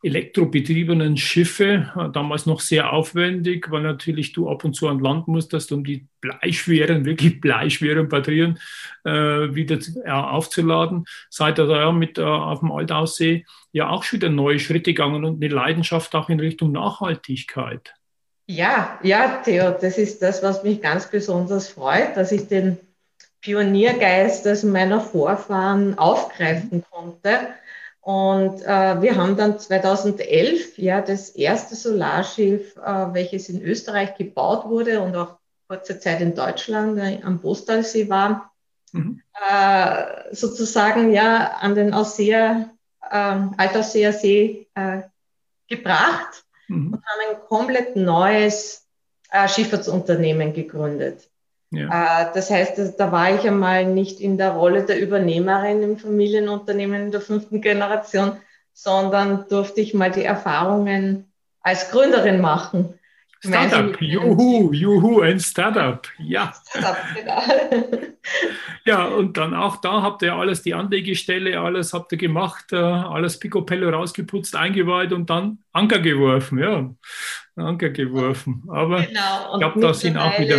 elektrobetriebenen 0.04 1.18
Schiffe, 1.18 1.92
äh, 1.96 2.10
damals 2.12 2.46
noch 2.46 2.60
sehr 2.60 2.94
aufwendig, 2.94 3.72
weil 3.72 3.82
natürlich 3.82 4.32
du 4.32 4.50
ab 4.50 4.64
und 4.64 4.74
zu 4.74 4.88
an 4.88 5.00
Land 5.00 5.28
musstest, 5.28 5.72
um 5.72 5.84
die 5.84 6.08
bleischweren, 6.22 7.06
wirklich 7.06 7.42
bleischweren 7.42 8.08
Batterien 8.08 8.60
äh, 9.04 9.12
wieder 9.12 9.80
äh, 10.06 10.10
aufzuladen. 10.10 11.06
Seid 11.30 11.60
ihr 11.60 11.66
da 11.66 11.80
ja 11.80 11.92
mit 11.92 12.18
äh, 12.18 12.22
auf 12.22 12.60
dem 12.60 12.72
Altaussee 12.72 13.46
ja 13.72 13.90
auch 13.90 14.04
schon 14.04 14.22
wieder 14.22 14.30
neue 14.30 14.60
Schritte 14.60 14.94
gegangen 14.94 15.26
und 15.26 15.44
eine 15.44 15.54
Leidenschaft 15.54 16.14
auch 16.16 16.30
in 16.30 16.40
Richtung 16.40 16.72
Nachhaltigkeit. 16.72 17.94
Ja, 18.50 18.98
ja, 19.04 19.42
Theo, 19.44 19.72
das 19.72 19.98
ist 19.98 20.22
das, 20.22 20.42
was 20.42 20.64
mich 20.64 20.82
ganz 20.82 21.10
besonders 21.12 21.68
freut, 21.68 22.16
dass 22.16 22.32
ich 22.32 22.48
den 22.48 22.78
Pioniergeist 23.42 24.48
aus 24.48 24.64
meiner 24.64 25.02
Vorfahren 25.02 25.98
aufgreifen 25.98 26.84
konnte. 26.90 27.50
Und 28.02 28.62
äh, 28.62 29.02
wir 29.02 29.16
haben 29.18 29.36
dann 29.36 29.60
2011 29.60 30.78
ja 30.78 31.02
das 31.02 31.30
erste 31.30 31.76
Solarschiff, 31.76 32.78
äh, 32.78 33.14
welches 33.14 33.50
in 33.50 33.62
Österreich 33.62 34.16
gebaut 34.16 34.66
wurde 34.66 35.02
und 35.02 35.16
auch 35.16 35.38
kurze 35.68 36.00
Zeit 36.00 36.22
in 36.22 36.34
Deutschland 36.34 36.98
äh, 36.98 37.20
am 37.24 37.40
Bostalsee 37.40 38.10
war, 38.10 38.54
mhm. 38.94 39.22
äh, 39.46 40.34
sozusagen 40.34 41.12
ja 41.12 41.58
an 41.60 41.76
den 41.76 41.94
Ausseer, 41.94 42.70
äh, 43.02 43.38
Altausseer 43.58 44.14
See 44.14 44.68
äh, 44.76 45.02
gebracht 45.68 46.46
mhm. 46.68 46.94
und 46.94 47.06
haben 47.06 47.36
ein 47.36 47.42
komplett 47.48 47.96
neues 47.96 48.88
äh, 49.32 49.48
Schifffahrtsunternehmen 49.50 50.54
gegründet. 50.54 51.30
Ja. 51.72 52.30
Äh, 52.30 52.34
das 52.34 52.50
heißt, 52.50 52.96
da 52.98 53.12
war 53.12 53.36
ich 53.36 53.46
einmal 53.46 53.86
nicht 53.86 54.20
in 54.20 54.38
der 54.38 54.52
Rolle 54.52 54.84
der 54.84 55.00
Übernehmerin 55.00 55.84
im 55.84 55.98
Familienunternehmen 55.98 57.06
in 57.06 57.12
der 57.12 57.22
fünften 57.22 57.62
Generation, 57.62 58.34
sondern 58.74 59.46
durfte 59.50 59.82
ich 59.82 59.94
mal 59.94 60.12
die 60.12 60.24
Erfahrungen 60.24 61.32
als 61.62 61.92
Gründerin 61.92 62.40
machen. 62.40 62.94
Startup, 63.40 64.02
juhu, 64.02 64.72
juhu, 64.74 65.22
ein 65.22 65.40
Startup, 65.40 66.08
ja. 66.18 66.54
Startup, 66.70 66.98
genau. 67.16 67.42
ja, 68.86 69.06
und 69.06 69.38
dann 69.38 69.54
auch 69.54 69.78
da 69.78 70.02
habt 70.02 70.24
ihr 70.24 70.34
alles, 70.34 70.64
die 70.64 70.74
Anlegestelle, 70.74 71.60
alles 71.60 71.94
habt 71.94 72.12
ihr 72.14 72.18
gemacht, 72.18 72.72
äh, 72.72 72.78
alles 72.78 73.38
Picopello 73.38 73.90
rausgeputzt, 73.90 74.56
eingeweiht 74.56 75.14
und 75.14 75.30
dann 75.30 75.60
Anker 75.72 76.00
geworfen, 76.00 76.58
ja, 76.58 76.90
Anker 77.56 77.90
geworfen. 77.90 78.64
Aber 78.70 79.04
genau, 79.04 79.54
ich 79.54 79.60
glaube, 79.60 79.80
da 79.82 79.94
sind 79.94 80.18
auch 80.18 80.40
wieder 80.40 80.58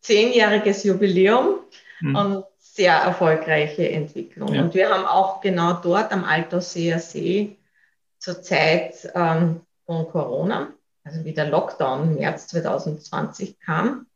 zehnjähriges 0.00 0.84
Jubiläum 0.84 1.60
mhm. 2.00 2.16
und 2.16 2.44
sehr 2.58 2.94
erfolgreiche 2.94 3.88
Entwicklung. 3.90 4.54
Ja. 4.54 4.62
Und 4.62 4.74
wir 4.74 4.90
haben 4.90 5.04
auch 5.04 5.40
genau 5.40 5.74
dort 5.74 6.12
am 6.12 6.24
Altersseer 6.24 6.98
See 6.98 7.58
zur 8.18 8.42
Zeit 8.42 9.10
ähm, 9.14 9.60
von 9.86 10.08
Corona 10.08 10.72
also 11.04 11.24
wie 11.24 11.32
der 11.32 11.46
Lockdown 11.46 12.02
im 12.04 12.14
März 12.16 12.48
2020 12.48 13.58
kam, 13.60 14.06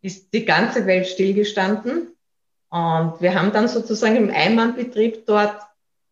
ist 0.00 0.32
die 0.32 0.44
ganze 0.44 0.86
Welt 0.86 1.06
stillgestanden. 1.06 2.16
Und 2.70 3.20
wir 3.20 3.34
haben 3.34 3.52
dann 3.52 3.68
sozusagen 3.68 4.16
im 4.16 4.30
Einmannbetrieb 4.30 5.26
dort 5.26 5.60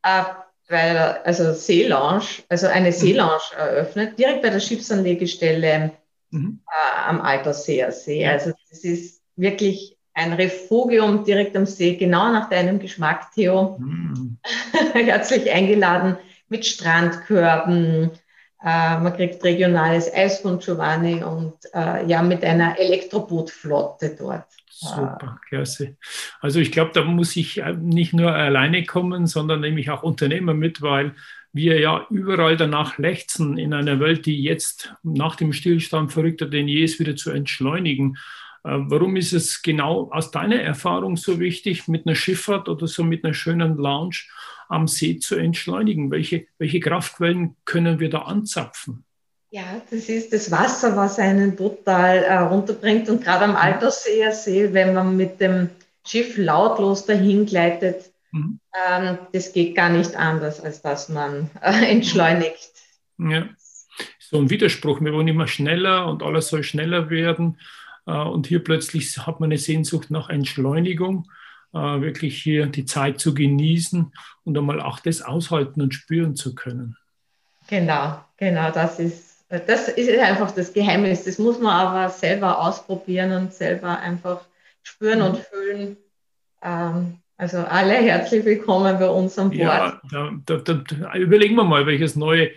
äh, 0.02 0.24
bei 0.68 1.24
also 1.24 1.52
Seelounge, 1.52 2.24
also 2.48 2.66
eine 2.66 2.88
mhm. 2.88 2.92
Seelounge 2.92 3.40
eröffnet, 3.56 4.18
direkt 4.18 4.42
bei 4.42 4.50
der 4.50 4.60
Schiffsanlegestelle 4.60 5.92
mhm. 6.30 6.60
äh, 6.66 7.08
am 7.08 7.20
Alterseer 7.20 7.92
See. 7.92 8.26
Also 8.26 8.52
das 8.70 8.84
ist 8.84 9.22
wirklich 9.36 9.96
ein 10.14 10.32
Refugium 10.32 11.24
direkt 11.24 11.56
am 11.56 11.66
See, 11.66 11.96
genau 11.96 12.32
nach 12.32 12.50
deinem 12.50 12.78
Geschmack, 12.78 13.32
Theo. 13.34 13.78
Mhm. 13.78 14.38
Herzlich 14.92 15.50
eingeladen 15.50 16.16
mit 16.48 16.66
Strandkörben, 16.66 18.10
äh, 18.62 18.98
man 18.98 19.14
kriegt 19.16 19.42
regionales 19.42 20.12
Eis 20.12 20.40
von 20.40 20.58
Giovanni 20.58 21.22
und 21.22 21.54
äh, 21.72 22.04
ja, 22.06 22.22
mit 22.22 22.44
einer 22.44 22.78
Elektrobootflotte 22.78 24.16
dort. 24.18 24.46
Super, 24.68 25.38
klasse. 25.48 25.96
Also 26.40 26.58
ich 26.58 26.72
glaube, 26.72 26.90
da 26.92 27.02
muss 27.04 27.36
ich 27.36 27.58
äh, 27.58 27.72
nicht 27.72 28.12
nur 28.12 28.32
alleine 28.32 28.84
kommen, 28.84 29.26
sondern 29.26 29.60
nämlich 29.60 29.90
auch 29.90 30.02
Unternehmer 30.02 30.54
mit, 30.54 30.82
weil 30.82 31.14
wir 31.52 31.80
ja 31.80 32.06
überall 32.10 32.56
danach 32.56 32.98
lechzen, 32.98 33.58
in 33.58 33.74
einer 33.74 34.00
Welt, 34.00 34.26
die 34.26 34.42
jetzt 34.42 34.94
nach 35.02 35.36
dem 35.36 35.52
Stillstand 35.52 36.12
verrückter 36.12 36.46
denn 36.46 36.68
je 36.68 36.84
ist, 36.84 37.00
wieder 37.00 37.16
zu 37.16 37.30
entschleunigen. 37.30 38.16
Äh, 38.64 38.78
warum 38.82 39.16
ist 39.16 39.32
es 39.32 39.62
genau 39.62 40.10
aus 40.12 40.30
deiner 40.30 40.60
Erfahrung 40.60 41.16
so 41.16 41.40
wichtig, 41.40 41.88
mit 41.88 42.06
einer 42.06 42.14
Schifffahrt 42.14 42.68
oder 42.68 42.86
so 42.86 43.02
mit 43.02 43.24
einer 43.24 43.34
schönen 43.34 43.76
Lounge 43.76 44.24
am 44.68 44.86
See 44.86 45.18
zu 45.18 45.36
entschleunigen? 45.36 46.10
Welche, 46.10 46.46
welche 46.58 46.80
Kraftquellen 46.80 47.56
können 47.64 47.98
wir 47.98 48.10
da 48.10 48.22
anzapfen? 48.22 49.04
Ja, 49.52 49.82
das 49.90 50.08
ist 50.08 50.32
das 50.32 50.52
Wasser, 50.52 50.96
was 50.96 51.18
einen 51.18 51.56
total 51.56 52.18
äh, 52.18 52.38
runterbringt. 52.38 53.08
Und 53.08 53.24
gerade 53.24 53.46
am 53.46 53.56
Altersseer 53.56 54.30
See, 54.30 54.72
wenn 54.72 54.94
man 54.94 55.16
mit 55.16 55.40
dem 55.40 55.70
Schiff 56.06 56.36
lautlos 56.36 57.04
dahin 57.04 57.46
gleitet, 57.46 58.09
mhm. 58.32 58.60
ähm, 58.88 59.18
das 59.32 59.52
geht 59.52 59.74
gar 59.74 59.90
nicht 59.90 60.14
anders, 60.16 60.60
als 60.60 60.82
dass 60.82 61.08
man 61.08 61.50
äh, 61.62 61.90
entschleunigt. 61.90 62.70
Ja, 63.18 63.48
so 64.18 64.38
ein 64.38 64.50
Widerspruch. 64.50 65.00
Wir 65.00 65.12
wollen 65.12 65.28
immer 65.28 65.48
schneller 65.48 66.06
und 66.06 66.22
alles 66.22 66.48
soll 66.48 66.62
schneller 66.62 67.10
werden. 67.10 67.58
Äh, 68.06 68.12
und 68.12 68.46
hier 68.46 68.62
plötzlich 68.62 69.18
hat 69.18 69.40
man 69.40 69.48
eine 69.48 69.58
Sehnsucht 69.58 70.10
nach 70.10 70.28
Entschleunigung. 70.28 71.28
Äh, 71.72 72.00
wirklich 72.00 72.42
hier 72.42 72.66
die 72.66 72.84
Zeit 72.84 73.20
zu 73.20 73.34
genießen 73.34 74.12
und 74.44 74.58
einmal 74.58 74.80
auch 74.80 74.98
das 74.98 75.22
aushalten 75.22 75.82
und 75.82 75.94
spüren 75.94 76.34
zu 76.34 76.54
können. 76.54 76.96
Genau, 77.68 78.24
genau, 78.36 78.72
das 78.72 78.98
ist, 78.98 79.44
das 79.48 79.88
ist 79.88 80.18
einfach 80.18 80.50
das 80.50 80.72
Geheimnis. 80.72 81.24
Das 81.24 81.38
muss 81.38 81.60
man 81.60 81.72
aber 81.72 82.08
selber 82.10 82.58
ausprobieren 82.58 83.30
und 83.32 83.52
selber 83.52 84.00
einfach 84.00 84.44
spüren 84.82 85.20
mhm. 85.20 85.24
und 85.26 85.38
fühlen. 85.38 85.96
Ähm, 86.62 87.18
also 87.40 87.58
alle 87.58 87.94
herzlich 87.94 88.44
willkommen 88.44 88.98
bei 88.98 89.08
uns 89.08 89.38
am 89.38 89.48
Bord. 89.48 89.58
Ja, 89.60 90.00
da, 90.44 90.56
da, 90.56 90.74
da 90.74 91.14
überlegen 91.14 91.54
wir 91.54 91.64
mal, 91.64 91.86
welches 91.86 92.14
neue 92.14 92.50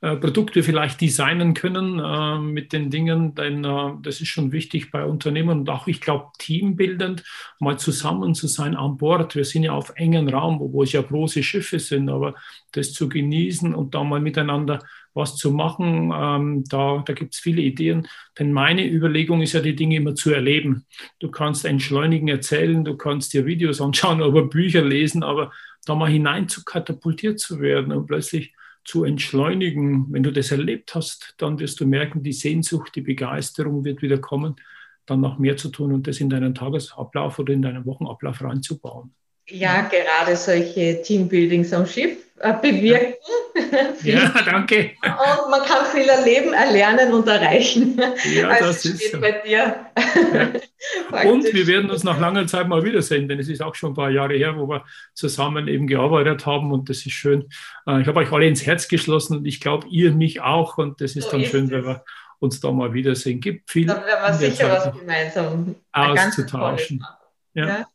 äh, 0.00 0.14
Produkte 0.14 0.62
vielleicht 0.62 1.00
designen 1.00 1.54
können 1.54 1.98
äh, 1.98 2.38
mit 2.38 2.72
den 2.72 2.88
Dingen, 2.88 3.34
denn 3.34 3.64
äh, 3.64 3.94
das 4.00 4.20
ist 4.20 4.28
schon 4.28 4.52
wichtig 4.52 4.92
bei 4.92 5.04
Unternehmen 5.04 5.60
und 5.60 5.70
auch, 5.70 5.88
ich 5.88 6.00
glaube, 6.00 6.26
teambildend 6.38 7.24
mal 7.58 7.80
zusammen 7.80 8.32
zu 8.36 8.46
sein 8.46 8.76
an 8.76 8.96
Bord. 8.96 9.34
Wir 9.34 9.44
sind 9.44 9.64
ja 9.64 9.72
auf 9.72 9.92
engen 9.96 10.28
Raum, 10.28 10.60
wo 10.60 10.84
es 10.84 10.92
ja 10.92 11.02
große 11.02 11.42
Schiffe 11.42 11.80
sind, 11.80 12.08
aber 12.08 12.36
das 12.70 12.92
zu 12.92 13.08
genießen 13.08 13.74
und 13.74 13.96
da 13.96 14.04
mal 14.04 14.20
miteinander 14.20 14.78
was 15.18 15.36
zu 15.36 15.50
machen, 15.52 16.10
ähm, 16.14 16.64
da, 16.64 17.02
da 17.04 17.12
gibt 17.12 17.34
es 17.34 17.40
viele 17.40 17.60
Ideen. 17.60 18.08
Denn 18.38 18.52
meine 18.52 18.88
Überlegung 18.88 19.42
ist 19.42 19.52
ja, 19.52 19.60
die 19.60 19.76
Dinge 19.76 19.96
immer 19.96 20.14
zu 20.14 20.32
erleben. 20.32 20.86
Du 21.18 21.30
kannst 21.30 21.66
entschleunigen, 21.66 22.28
erzählen, 22.28 22.82
du 22.84 22.96
kannst 22.96 23.34
dir 23.34 23.44
Videos 23.44 23.82
anschauen, 23.82 24.22
aber 24.28 24.48
Bücher 24.48 24.82
lesen, 24.82 25.22
aber 25.22 25.52
da 25.84 25.94
mal 25.94 26.10
hinein 26.10 26.48
zu 26.48 26.64
katapultiert 26.64 27.38
zu 27.38 27.60
werden 27.60 27.92
und 27.92 28.06
plötzlich 28.06 28.54
zu 28.84 29.04
entschleunigen. 29.04 30.06
Wenn 30.10 30.22
du 30.22 30.32
das 30.32 30.50
erlebt 30.50 30.94
hast, 30.94 31.34
dann 31.36 31.58
wirst 31.58 31.80
du 31.80 31.86
merken, 31.86 32.22
die 32.22 32.32
Sehnsucht, 32.32 32.94
die 32.94 33.02
Begeisterung 33.02 33.84
wird 33.84 34.00
wieder 34.00 34.18
kommen, 34.18 34.56
dann 35.04 35.20
noch 35.20 35.38
mehr 35.38 35.58
zu 35.58 35.68
tun 35.68 35.92
und 35.92 36.06
das 36.06 36.20
in 36.20 36.30
deinen 36.30 36.54
Tagesablauf 36.54 37.38
oder 37.38 37.52
in 37.52 37.62
deinen 37.62 37.84
Wochenablauf 37.84 38.42
reinzubauen. 38.42 39.12
Ja, 39.50 39.82
gerade 39.82 40.36
solche 40.36 41.00
Teambuildings 41.02 41.72
am 41.72 41.86
Schiff 41.86 42.18
äh, 42.40 42.54
bewirken. 42.60 43.14
Ja, 44.02 44.32
danke. 44.44 44.92
Und 45.02 45.50
man 45.50 45.62
kann 45.62 45.84
viel 45.86 46.08
erleben, 46.08 46.52
erlernen 46.52 47.12
und 47.12 47.26
erreichen. 47.26 48.00
Ja, 48.32 48.48
also 48.50 48.66
das 48.66 48.84
ist 48.84 49.12
so. 49.12 49.20
bei 49.20 49.32
dir. 49.44 49.74
Ja. 50.32 50.48
Und 51.28 51.52
wir 51.52 51.66
werden 51.66 51.90
uns 51.90 52.04
nach 52.04 52.20
langer 52.20 52.46
Zeit 52.46 52.68
mal 52.68 52.84
wiedersehen, 52.84 53.28
denn 53.28 53.40
es 53.40 53.48
ist 53.48 53.60
auch 53.60 53.74
schon 53.74 53.92
ein 53.92 53.94
paar 53.94 54.10
Jahre 54.10 54.34
her, 54.34 54.56
wo 54.56 54.68
wir 54.68 54.84
zusammen 55.12 55.66
eben 55.66 55.88
gearbeitet 55.88 56.46
haben 56.46 56.72
und 56.72 56.88
das 56.88 56.98
ist 56.98 57.12
schön. 57.12 57.48
Äh, 57.86 58.02
ich 58.02 58.06
habe 58.06 58.20
euch 58.20 58.30
alle 58.30 58.46
ins 58.46 58.64
Herz 58.64 58.86
geschlossen 58.86 59.38
und 59.38 59.44
ich 59.44 59.60
glaube, 59.60 59.88
ihr 59.88 60.12
mich 60.12 60.40
auch 60.40 60.78
und 60.78 61.00
das 61.00 61.16
ist 61.16 61.24
so 61.24 61.30
dann 61.32 61.40
ist 61.40 61.50
schön, 61.50 61.64
es. 61.64 61.70
wenn 61.72 61.84
wir 61.84 62.04
uns 62.38 62.60
da 62.60 62.70
mal 62.70 62.94
wiedersehen. 62.94 63.40
Gibt 63.40 63.70
viel. 63.70 63.86
Da 63.86 64.04
werden 64.06 64.40
wir 64.40 64.50
sicher 64.50 64.70
was 64.70 64.98
gemeinsam 64.98 65.74
auszutauschen. 65.92 67.04
Ja. 67.54 67.66
ja. 67.66 67.88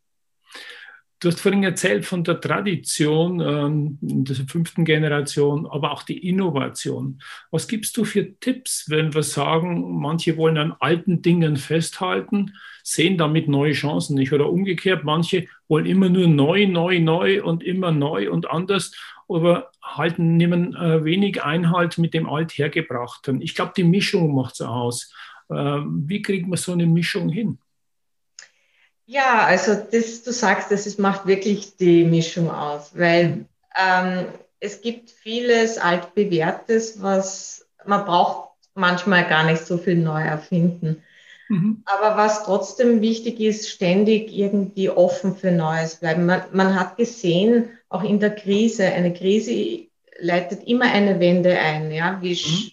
Du 1.23 1.29
hast 1.29 1.39
vorhin 1.39 1.63
erzählt 1.63 2.03
von 2.05 2.25
der 2.25 2.41
Tradition 2.41 3.39
ähm, 3.39 3.97
der 4.01 4.35
fünften 4.45 4.83
Generation, 4.83 5.65
aber 5.65 5.93
auch 5.93 6.03
die 6.03 6.27
Innovation. 6.27 7.21
Was 7.49 7.69
gibst 7.69 7.95
du 7.95 8.03
für 8.03 8.37
Tipps, 8.41 8.89
wenn 8.89 9.13
wir 9.13 9.23
sagen, 9.23 10.01
manche 10.01 10.35
wollen 10.35 10.57
an 10.57 10.75
alten 10.81 11.21
Dingen 11.21 11.55
festhalten, 11.55 12.53
sehen 12.83 13.17
damit 13.17 13.47
neue 13.47 13.71
Chancen 13.71 14.15
nicht 14.17 14.33
oder 14.33 14.49
umgekehrt, 14.49 15.05
manche 15.05 15.45
wollen 15.69 15.85
immer 15.85 16.09
nur 16.09 16.27
neu, 16.27 16.67
neu, 16.67 16.99
neu 16.99 17.41
und 17.41 17.63
immer 17.63 17.93
neu 17.93 18.29
und 18.29 18.51
anders, 18.51 18.93
aber 19.29 19.71
halten, 19.81 20.35
nehmen 20.35 20.75
äh, 20.75 21.05
wenig 21.05 21.41
Einhalt 21.41 21.97
mit 21.99 22.13
dem 22.13 22.27
Althergebrachten. 22.27 23.41
Ich 23.41 23.55
glaube, 23.55 23.71
die 23.77 23.85
Mischung 23.85 24.35
macht 24.35 24.55
es 24.55 24.61
aus. 24.61 25.13
Äh, 25.47 25.55
wie 25.55 26.21
kriegt 26.21 26.49
man 26.49 26.57
so 26.57 26.73
eine 26.73 26.85
Mischung 26.85 27.29
hin? 27.29 27.59
Ja, 29.05 29.45
also 29.45 29.75
das, 29.75 30.23
du 30.23 30.31
sagst, 30.31 30.71
das 30.71 30.87
ist, 30.87 30.99
macht 30.99 31.25
wirklich 31.25 31.75
die 31.77 32.05
Mischung 32.05 32.49
aus, 32.49 32.91
weil 32.97 33.45
ähm, 33.77 34.25
es 34.59 34.81
gibt 34.81 35.11
vieles 35.11 35.77
altbewährtes, 35.77 37.01
was 37.01 37.67
man 37.85 38.05
braucht 38.05 38.49
manchmal 38.75 39.27
gar 39.27 39.43
nicht 39.43 39.65
so 39.65 39.77
viel 39.77 39.97
neu 39.97 40.21
erfinden. 40.21 41.03
Mhm. 41.49 41.83
Aber 41.85 42.17
was 42.17 42.45
trotzdem 42.45 43.01
wichtig 43.01 43.39
ist, 43.39 43.69
ständig 43.69 44.31
irgendwie 44.31 44.89
offen 44.89 45.35
für 45.35 45.51
Neues 45.51 45.97
bleiben. 45.97 46.25
Man, 46.25 46.43
man 46.53 46.79
hat 46.79 46.97
gesehen, 46.97 47.69
auch 47.89 48.03
in 48.03 48.19
der 48.19 48.33
Krise, 48.33 48.85
eine 48.85 49.13
Krise 49.13 49.87
leitet 50.19 50.63
immer 50.63 50.85
eine 50.85 51.19
Wende 51.19 51.57
ein, 51.59 51.91
ja, 51.91 52.19
wie, 52.21 52.33
mhm. 52.33 52.71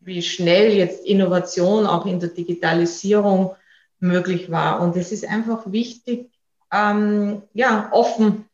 wie 0.00 0.22
schnell 0.22 0.72
jetzt 0.72 1.04
Innovation 1.06 1.86
auch 1.86 2.06
in 2.06 2.20
der 2.20 2.28
Digitalisierung 2.28 3.56
möglich 4.02 4.50
war. 4.50 4.80
Und 4.80 4.96
es 4.96 5.12
ist 5.12 5.26
einfach 5.26 5.70
wichtig, 5.70 6.30
ähm, 6.72 7.42
ja, 7.54 7.88
offen 7.92 8.46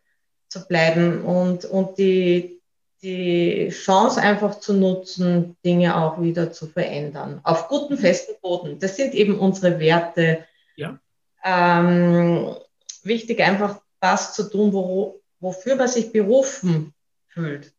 zu 0.49 0.67
bleiben 0.67 1.23
und, 1.25 1.65
und 1.65 1.99
die, 1.99 2.61
die 3.03 3.69
Chance 3.71 4.21
einfach 4.21 4.61
zu 4.61 4.75
nutzen, 4.75 5.57
Dinge 5.65 5.97
auch 5.97 6.21
wieder 6.21 6.53
zu 6.53 6.67
verändern. 6.67 7.41
Auf 7.45 7.69
guten, 7.69 7.97
festen 7.97 8.35
Boden. 8.43 8.79
Das 8.79 8.97
sind 8.97 9.15
eben 9.15 9.39
unsere 9.39 9.79
Werte. 9.79 10.45
Ja. 10.77 10.99
Ähm, 11.45 12.55
wichtig, 13.03 13.41
einfach 13.41 13.81
das 14.01 14.35
zu 14.35 14.51
tun, 14.51 14.73
wo, 14.73 15.21
wofür 15.41 15.77
man 15.77 15.89
sich 15.89 16.13
berufen 16.13 16.95
fühlt. 17.29 17.73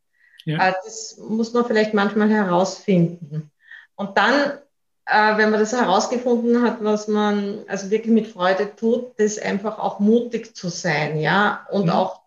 Ja. 0.46 0.70
Äh, 0.70 0.74
das 0.84 1.18
muss 1.18 1.54
man 1.54 1.66
vielleicht 1.66 1.94
manchmal 1.94 2.30
herausfinden. 2.30 3.52
Und 3.96 4.18
dann 4.18 4.60
äh, 5.12 5.38
wenn 5.38 5.50
man 5.50 5.60
das 5.60 5.74
herausgefunden 5.74 6.62
hat, 6.62 6.84
was 6.84 7.08
man 7.08 7.60
also 7.68 7.90
wirklich 7.90 8.14
mit 8.14 8.28
Freude 8.28 8.76
tut, 8.76 9.12
das 9.18 9.38
einfach 9.38 9.80
auch 9.80 10.00
mutig 10.00 10.56
zu 10.56 10.70
sein, 10.70 11.20
ja, 11.20 11.66
und 11.72 11.86
mhm. 11.86 11.92
auch 11.92 12.22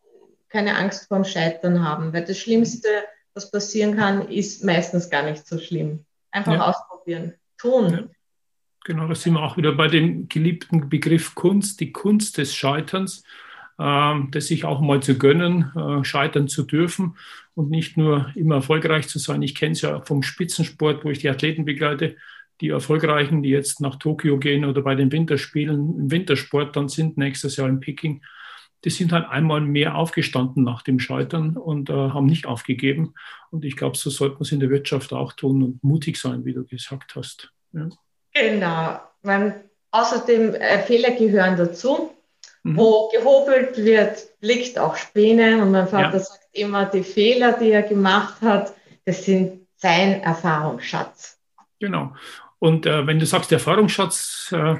keine 0.49 0.77
Angst 0.77 1.09
vorm 1.09 1.25
Scheitern 1.25 1.85
haben, 1.85 2.13
weil 2.13 2.25
das 2.25 2.39
Schlimmste, 2.39 2.89
was 3.35 3.51
passieren 3.51 3.97
kann, 3.97 4.29
ist 4.29 4.65
meistens 4.65 5.09
gar 5.09 5.23
nicht 5.23 5.47
so 5.47 5.59
schlimm. 5.59 6.05
Einfach 6.31 6.55
ja. 6.55 6.67
ausprobieren, 6.67 7.35
tun. 7.57 7.91
Ja. 7.91 8.03
Genau, 8.85 9.07
da 9.07 9.15
sind 9.15 9.35
wir 9.35 9.43
auch 9.43 9.57
wieder 9.57 9.73
bei 9.73 9.87
dem 9.87 10.29
geliebten 10.29 10.89
Begriff 10.89 11.35
Kunst, 11.35 11.81
die 11.81 11.93
Kunst 11.93 12.37
des 12.37 12.55
Scheiterns, 12.55 13.23
äh, 13.79 14.15
das 14.31 14.49
sich 14.49 14.65
auch 14.65 14.81
mal 14.81 15.01
zu 15.01 15.17
gönnen, 15.17 15.73
äh, 15.77 16.05
scheitern 16.05 16.49
zu 16.49 16.65
dürfen 16.65 17.17
und 17.55 17.71
nicht 17.71 17.97
nur 17.97 18.33
immer 18.35 18.57
erfolgreich 18.57 19.09
zu 19.09 19.19
sein. 19.19 19.43
Ich 19.43 19.55
kenne 19.55 19.73
es 19.73 19.83
ja 19.83 20.01
vom 20.01 20.23
Spitzensport, 20.23 21.05
wo 21.05 21.11
ich 21.11 21.21
die 21.21 21.31
Athleten 21.31 21.65
begleite 21.65 22.17
die 22.63 22.71
Erfolgreichen, 22.71 23.43
die 23.43 23.51
jetzt 23.51 23.81
nach 23.81 23.97
Tokio 23.97 24.39
gehen 24.39 24.65
oder 24.65 24.83
bei 24.83 24.95
den 24.95 25.11
Winterspielen 25.11 25.99
im 25.99 26.11
Wintersport 26.11 26.77
dann 26.77 26.89
sind, 26.89 27.19
nächstes 27.19 27.57
Jahr 27.57 27.69
in 27.69 27.81
Peking, 27.81 28.23
die 28.85 28.91
sind 28.91 29.13
halt 29.13 29.29
einmal 29.29 29.61
mehr 29.61 29.97
aufgestanden 29.97 30.63
nach 30.63 30.83
dem 30.83 30.99
Scheitern 30.99 31.57
und 31.57 31.91
äh, 31.91 31.93
haben 31.93 32.27
nicht 32.27 32.47
aufgegeben. 32.47 33.15
Und 33.51 33.65
ich 33.65 33.77
glaube, 33.77 33.97
so 33.97 34.11
sollte 34.11 34.35
man 34.35 34.43
es 34.43 34.53
in 34.53 34.61
der 34.61 34.71
Wirtschaft 34.71 35.13
auch 35.13 35.33
tun 35.33 35.63
und 35.63 35.85
mutig 35.85 36.19
sein, 36.19 36.45
wie 36.45 36.53
du 36.53 36.65
gesagt 36.65 37.15
hast. 37.17 37.53
Ja. 37.73 37.89
Genau. 38.33 39.01
Man, 39.23 39.55
außerdem 39.91 40.55
äh, 40.55 40.79
Fehler 40.83 41.13
gehören 41.13 41.57
dazu. 41.57 42.13
Mhm. 42.63 42.77
Wo 42.77 43.09
gehobelt 43.09 43.77
wird, 43.77 44.41
blickt 44.41 44.79
auch 44.79 44.97
Späne. 44.97 45.63
Und 45.63 45.73
mein 45.73 45.89
Vater 45.89 46.19
ja. 46.19 46.21
sagt 46.21 46.49
immer, 46.53 46.87
die 46.87 47.03
Fehler, 47.03 47.59
die 47.59 47.71
er 47.71 47.83
gemacht 47.83 48.41
hat, 48.41 48.73
das 49.05 49.25
sind 49.25 49.67
sein 49.77 50.23
Erfahrungsschatz. 50.23 51.41
Genau. 51.81 52.13
Und 52.63 52.87
äh, 52.87 53.09
wenn 53.09 53.19
du 53.19 53.27
sagst, 53.27 53.51
der 53.51 53.59
Erfahrungsschatz 53.59 54.55
äh, 54.57 54.77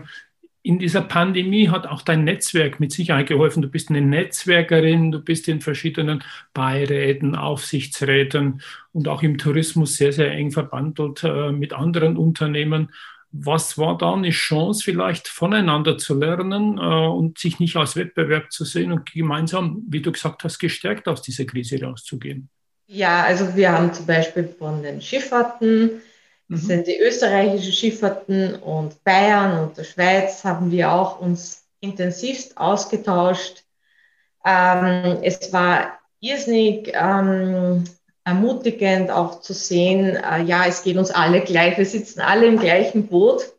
in 0.63 0.79
dieser 0.79 1.01
Pandemie 1.01 1.69
hat 1.69 1.89
auch 1.89 2.03
dein 2.03 2.23
Netzwerk 2.23 2.79
mit 2.79 2.93
Sicherheit 2.93 3.27
geholfen. 3.27 3.61
Du 3.61 3.69
bist 3.69 3.91
eine 3.91 4.01
Netzwerkerin, 4.01 5.11
du 5.11 5.19
bist 5.19 5.49
in 5.49 5.61
verschiedenen 5.61 6.23
Beiräten, 6.55 7.35
Aufsichtsräten 7.35 8.63
und 8.93 9.09
auch 9.09 9.25
im 9.25 9.37
Tourismus 9.37 9.97
sehr, 9.97 10.13
sehr 10.13 10.31
eng 10.31 10.53
verbandelt 10.53 11.25
äh, 11.25 11.51
mit 11.51 11.73
anderen 11.73 12.17
Unternehmen. 12.17 12.93
Was 13.33 13.77
war 13.79 13.99
da 13.99 14.13
eine 14.13 14.31
Chance, 14.31 14.85
vielleicht 14.85 15.27
voneinander 15.27 15.99
zu 15.99 16.17
lernen 16.17 16.79
äh, 16.79 16.83
und 16.83 17.39
sich 17.39 17.59
nicht 17.59 17.75
als 17.75 17.97
Wettbewerb 17.97 18.53
zu 18.53 18.65
sehen 18.65 18.93
und 18.93 19.11
gemeinsam, 19.11 19.83
wie 19.89 20.03
du 20.03 20.13
gesagt 20.13 20.45
hast, 20.45 20.61
gestärkt 20.61 21.09
aus 21.09 21.21
dieser 21.21 21.47
Krise 21.47 21.83
rauszugehen? 21.83 22.49
Ja, 22.87 23.25
also 23.25 23.57
wir 23.57 23.73
haben 23.73 23.93
zum 23.93 24.07
Beispiel 24.07 24.45
von 24.57 24.85
den 24.85 25.01
Schifffahrten, 25.01 26.01
das 26.49 26.63
mhm. 26.63 26.67
sind 26.67 26.87
die 26.87 26.99
österreichischen 26.99 27.73
Schifffahrten 27.73 28.57
und 28.57 29.03
Bayern 29.05 29.63
und 29.63 29.77
der 29.77 29.85
Schweiz 29.85 30.45
haben 30.45 30.71
wir 30.71 30.93
auch 30.93 31.21
uns 31.21 31.65
intensivst 31.81 32.57
ausgetauscht. 32.59 33.65
Ähm, 34.45 35.19
es 35.23 35.53
war 35.53 35.99
irrsinnig 36.21 36.93
ähm, 36.95 37.85
ermutigend 38.25 39.11
auch 39.11 39.41
zu 39.41 39.53
sehen, 39.53 40.17
äh, 40.17 40.43
ja, 40.43 40.65
es 40.67 40.83
geht 40.83 40.97
uns 40.97 41.11
alle 41.11 41.41
gleich, 41.41 41.77
wir 41.79 41.87
sitzen 41.87 42.21
alle 42.21 42.47
im 42.47 42.59
gleichen 42.59 43.09
Boot. 43.09 43.53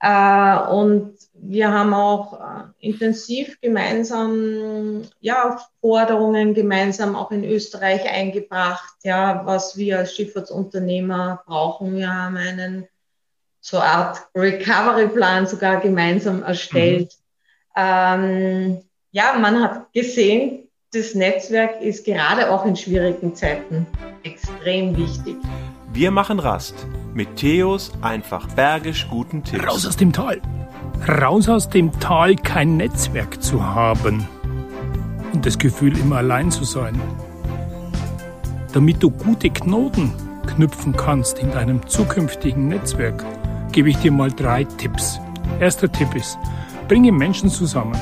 Äh, 0.00 0.58
und 0.70 1.14
wir 1.34 1.70
haben 1.72 1.92
auch 1.92 2.40
äh, 2.40 2.86
intensiv 2.86 3.60
gemeinsam 3.60 5.02
ja, 5.20 5.60
Forderungen 5.80 6.54
gemeinsam 6.54 7.14
auch 7.16 7.30
in 7.30 7.44
Österreich 7.44 8.08
eingebracht, 8.10 8.94
ja, 9.02 9.42
was 9.44 9.76
wir 9.76 9.98
als 9.98 10.14
Schifffahrtsunternehmer 10.14 11.42
brauchen. 11.46 11.96
Wir 11.96 12.12
haben 12.12 12.36
einen 12.36 12.88
so 13.60 13.78
Art 13.78 14.26
Recovery-Plan 14.34 15.46
sogar 15.46 15.80
gemeinsam 15.80 16.42
erstellt. 16.42 17.14
Mhm. 17.76 17.82
Ähm, 17.82 18.82
ja, 19.12 19.34
man 19.38 19.62
hat 19.62 19.92
gesehen, 19.92 20.68
das 20.92 21.14
Netzwerk 21.14 21.80
ist 21.82 22.04
gerade 22.04 22.50
auch 22.50 22.64
in 22.64 22.74
schwierigen 22.74 23.34
Zeiten 23.34 23.86
extrem 24.22 24.96
wichtig. 24.96 25.36
Wir 25.92 26.12
machen 26.12 26.38
Rast 26.38 26.86
mit 27.14 27.34
Theos 27.34 27.90
einfach 28.00 28.46
bergisch 28.54 29.08
guten 29.10 29.42
Tipps. 29.42 29.66
Raus 29.66 29.86
aus 29.86 29.96
dem 29.96 30.12
Tal! 30.12 30.40
Raus 31.20 31.48
aus 31.48 31.68
dem 31.68 31.90
Tal 31.98 32.36
kein 32.36 32.76
Netzwerk 32.76 33.42
zu 33.42 33.64
haben 33.64 34.28
und 35.32 35.44
das 35.44 35.58
Gefühl, 35.58 35.98
immer 35.98 36.18
allein 36.18 36.52
zu 36.52 36.62
sein. 36.62 37.00
Damit 38.72 39.02
du 39.02 39.10
gute 39.10 39.50
Knoten 39.50 40.12
knüpfen 40.46 40.94
kannst 40.96 41.40
in 41.40 41.50
deinem 41.50 41.84
zukünftigen 41.88 42.68
Netzwerk, 42.68 43.24
gebe 43.72 43.90
ich 43.90 43.96
dir 43.96 44.12
mal 44.12 44.30
drei 44.30 44.62
Tipps. 44.62 45.18
Erster 45.58 45.90
Tipp 45.90 46.14
ist, 46.14 46.38
bringe 46.86 47.10
Menschen 47.10 47.50
zusammen, 47.50 47.98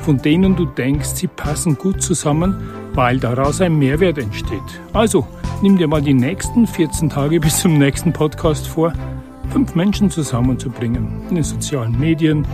von 0.00 0.18
denen 0.18 0.56
du 0.56 0.66
denkst, 0.66 1.10
sie 1.14 1.26
passen 1.26 1.78
gut 1.78 2.02
zusammen, 2.02 2.70
weil 2.92 3.18
daraus 3.18 3.62
ein 3.62 3.78
Mehrwert 3.78 4.18
entsteht. 4.18 4.60
Also, 4.92 5.26
nimm 5.62 5.76
dir 5.76 5.88
mal 5.88 6.00
die 6.00 6.14
nächsten 6.14 6.66
14 6.66 7.10
Tage 7.10 7.40
bis 7.40 7.60
zum 7.60 7.78
nächsten 7.78 8.12
Podcast 8.12 8.66
vor, 8.66 8.92
fünf 9.50 9.74
Menschen 9.74 10.10
zusammenzubringen 10.10 11.22
in 11.28 11.34
den 11.34 11.44
sozialen 11.44 11.98
Medien, 11.98 12.46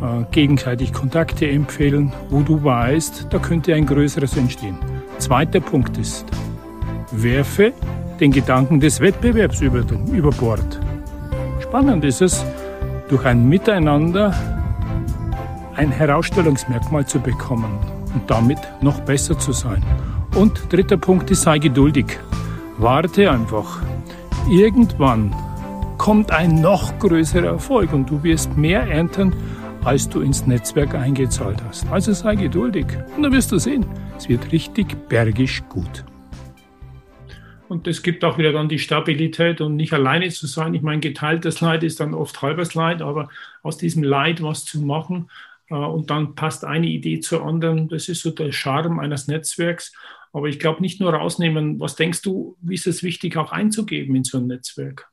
äh, 0.00 0.24
gegenseitig 0.30 0.92
Kontakte 0.92 1.48
empfehlen, 1.48 2.12
wo 2.30 2.40
du 2.40 2.62
weißt, 2.62 3.26
da 3.30 3.38
könnte 3.38 3.74
ein 3.74 3.86
größeres 3.86 4.36
entstehen. 4.36 4.78
Zweiter 5.18 5.60
Punkt 5.60 5.98
ist, 5.98 6.26
werfe 7.10 7.72
den 8.20 8.32
Gedanken 8.32 8.80
des 8.80 9.00
Wettbewerbs 9.00 9.60
über, 9.60 9.84
über 10.12 10.30
Bord. 10.30 10.80
Spannend 11.60 12.04
ist 12.04 12.22
es, 12.22 12.44
durch 13.08 13.24
ein 13.24 13.48
Miteinander 13.48 14.34
ein 15.76 15.90
Herausstellungsmerkmal 15.90 17.06
zu 17.06 17.20
bekommen 17.20 17.78
und 18.14 18.30
damit 18.30 18.58
noch 18.80 19.00
besser 19.00 19.38
zu 19.38 19.52
sein. 19.52 19.82
Und 20.34 20.72
dritter 20.72 20.96
Punkt 20.96 21.30
ist, 21.30 21.42
sei 21.42 21.58
geduldig. 21.58 22.18
Warte 22.80 23.30
einfach. 23.30 23.82
Irgendwann 24.48 25.34
kommt 25.98 26.30
ein 26.30 26.60
noch 26.60 26.96
größerer 27.00 27.46
Erfolg 27.48 27.92
und 27.92 28.08
du 28.08 28.22
wirst 28.22 28.56
mehr 28.56 28.82
ernten, 28.82 29.34
als 29.84 30.08
du 30.08 30.20
ins 30.20 30.46
Netzwerk 30.46 30.94
eingezahlt 30.94 31.60
hast. 31.66 31.88
Also 31.88 32.12
sei 32.12 32.36
geduldig 32.36 32.86
und 33.16 33.24
dann 33.24 33.32
wirst 33.32 33.50
du 33.50 33.58
sehen, 33.58 33.84
es 34.16 34.28
wird 34.28 34.52
richtig 34.52 35.08
bergisch 35.08 35.62
gut. 35.68 36.04
Und 37.66 37.86
es 37.88 38.02
gibt 38.02 38.24
auch 38.24 38.38
wieder 38.38 38.52
dann 38.52 38.68
die 38.68 38.78
Stabilität 38.78 39.60
und 39.60 39.76
nicht 39.76 39.92
alleine 39.92 40.28
zu 40.30 40.46
sein. 40.46 40.72
Ich 40.72 40.82
meine, 40.82 41.00
geteiltes 41.00 41.60
Leid 41.60 41.82
ist 41.82 42.00
dann 42.00 42.14
oft 42.14 42.40
halbes 42.40 42.74
Leid, 42.74 43.02
aber 43.02 43.28
aus 43.62 43.76
diesem 43.76 44.02
Leid 44.04 44.42
was 44.42 44.64
zu 44.64 44.80
machen, 44.80 45.28
Äh, 45.70 45.74
und 45.74 46.10
dann 46.10 46.34
passt 46.34 46.64
eine 46.64 46.86
Idee 46.86 47.20
zur 47.20 47.44
anderen. 47.44 47.88
Das 47.88 48.08
ist 48.08 48.22
so 48.22 48.30
der 48.30 48.52
Charme 48.52 49.00
eines 49.00 49.28
Netzwerks. 49.28 49.92
Aber 50.32 50.48
ich 50.48 50.58
glaube, 50.58 50.82
nicht 50.82 51.00
nur 51.00 51.12
rausnehmen. 51.12 51.80
Was 51.80 51.96
denkst 51.96 52.22
du, 52.22 52.56
wie 52.60 52.74
ist 52.74 52.86
es 52.86 53.02
wichtig, 53.02 53.36
auch 53.36 53.52
einzugeben 53.52 54.14
in 54.14 54.24
so 54.24 54.38
ein 54.38 54.46
Netzwerk? 54.46 55.08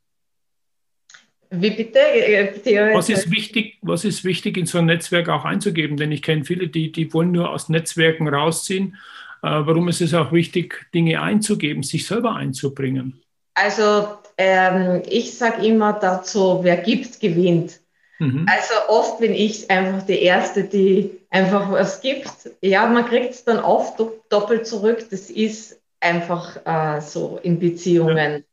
Wie 1.50 1.70
bitte? 1.70 2.00
Äh, 2.00 2.94
was 2.94 3.10
ist, 3.10 3.32
wichtig, 3.32 3.78
was 3.82 4.04
ist 4.04 4.24
wichtig, 4.24 4.58
in 4.58 4.66
so 4.66 4.80
ein 4.80 4.86
Netzwerk 4.86 5.30
auch 5.30 5.46
einzugeben? 5.46 5.98
Denn 5.98 6.12
ich 6.12 6.22
kenne 6.22 6.44
viele, 6.44 6.68
die, 6.68 6.92
die 6.92 7.14
wollen 7.14 7.32
nur 7.32 7.50
aus 7.50 7.70
Netzwerken 7.70 8.28
rausziehen. 8.28 8.98
Äh, 9.42 9.48
warum 9.48 9.88
ist 9.88 10.02
es 10.02 10.14
auch 10.14 10.32
wichtig, 10.32 10.88
Dinge 10.94 11.22
einzugeben, 11.22 11.84
sich 11.84 12.06
selber 12.06 12.36
einzubringen? 12.36 13.22
Also 13.54 14.18
ähm, 14.38 15.02
ich 15.10 15.38
sage 15.38 15.66
immer 15.66 15.94
dazu, 15.94 16.60
wer 16.62 16.78
gibt, 16.78 17.20
gewinnt. 17.20 17.80
Mhm. 18.20 18.46
Also 18.50 18.74
oft 18.88 19.20
bin 19.20 19.34
ich 19.34 19.70
einfach 19.70 20.04
die 20.04 20.22
Erste, 20.22 20.64
die 20.64 21.20
einfach 21.30 21.72
was 21.72 22.02
gibt. 22.02 22.32
Ja, 22.62 22.88
man 22.88 23.06
kriegt 23.06 23.32
es 23.32 23.44
dann 23.44 23.60
oft 23.60 24.00
doppelt 24.30 24.66
zurück. 24.66 25.06
Das 25.12 25.30
ist 25.30 25.82
einfach 26.00 26.58
äh, 26.66 27.02
so 27.02 27.40
in 27.44 27.60
Beziehungen. 27.60 28.46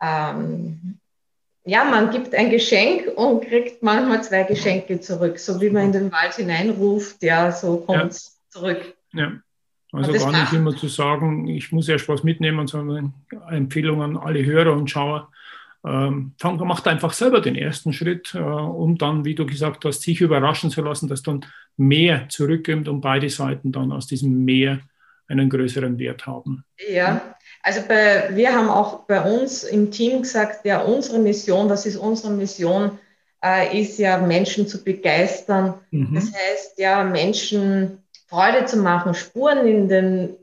Ja. 0.00 0.30
Ähm, 0.30 0.98
ja, 1.64 1.84
man 1.84 2.10
gibt 2.10 2.34
ein 2.34 2.50
Geschenk 2.50 3.08
und 3.16 3.46
kriegt 3.46 3.82
manchmal 3.82 4.22
zwei 4.22 4.44
Geschenke 4.44 5.00
zurück. 5.00 5.38
So 5.38 5.60
wie 5.60 5.70
man 5.70 5.86
in 5.86 5.92
den 5.92 6.12
Wald 6.12 6.34
hineinruft, 6.34 7.22
ja, 7.22 7.52
so 7.52 7.78
kommt 7.78 8.12
es 8.12 8.40
ja. 8.54 8.60
zurück. 8.60 8.94
Ja. 9.12 9.32
Also 9.92 10.12
gar 10.12 10.32
nicht 10.32 10.52
immer 10.52 10.76
zu 10.76 10.88
sagen, 10.88 11.48
ich 11.48 11.72
muss 11.72 11.88
erst 11.88 12.08
was 12.08 12.22
mitnehmen, 12.22 12.66
sondern 12.66 13.14
Empfehlung 13.50 14.02
an 14.02 14.16
alle 14.18 14.44
Hörer 14.44 14.74
und 14.74 14.90
Schauer. 14.90 15.30
Ähm, 15.86 16.34
macht 16.42 16.88
einfach 16.88 17.12
selber 17.12 17.40
den 17.40 17.54
ersten 17.54 17.92
Schritt, 17.92 18.34
äh, 18.34 18.38
um 18.38 18.98
dann, 18.98 19.24
wie 19.24 19.34
du 19.34 19.46
gesagt 19.46 19.84
hast, 19.84 20.02
sich 20.02 20.20
überraschen 20.20 20.70
zu 20.70 20.82
lassen, 20.82 21.08
dass 21.08 21.22
dann 21.22 21.46
mehr 21.76 22.28
zurückkommt 22.28 22.88
und 22.88 23.00
beide 23.00 23.30
Seiten 23.30 23.70
dann 23.70 23.92
aus 23.92 24.06
diesem 24.06 24.44
Mehr 24.44 24.80
einen 25.28 25.48
größeren 25.48 25.98
Wert 25.98 26.26
haben. 26.26 26.64
Ja, 26.88 27.36
also 27.62 27.80
bei, 27.86 28.30
wir 28.34 28.52
haben 28.52 28.68
auch 28.68 29.04
bei 29.06 29.20
uns 29.20 29.62
im 29.62 29.90
Team 29.90 30.22
gesagt, 30.22 30.64
ja, 30.64 30.80
unsere 30.80 31.18
Mission, 31.18 31.68
das 31.68 31.86
ist 31.86 31.96
unsere 31.96 32.32
Mission, 32.32 32.98
äh, 33.44 33.80
ist 33.80 33.98
ja 33.98 34.18
Menschen 34.18 34.66
zu 34.66 34.82
begeistern. 34.82 35.74
Mhm. 35.90 36.14
Das 36.14 36.32
heißt 36.32 36.78
ja, 36.78 37.04
Menschen 37.04 38.02
Freude 38.26 38.64
zu 38.66 38.78
machen, 38.78 39.14
Spuren 39.14 39.66
in 39.66 39.88
den 39.88 40.36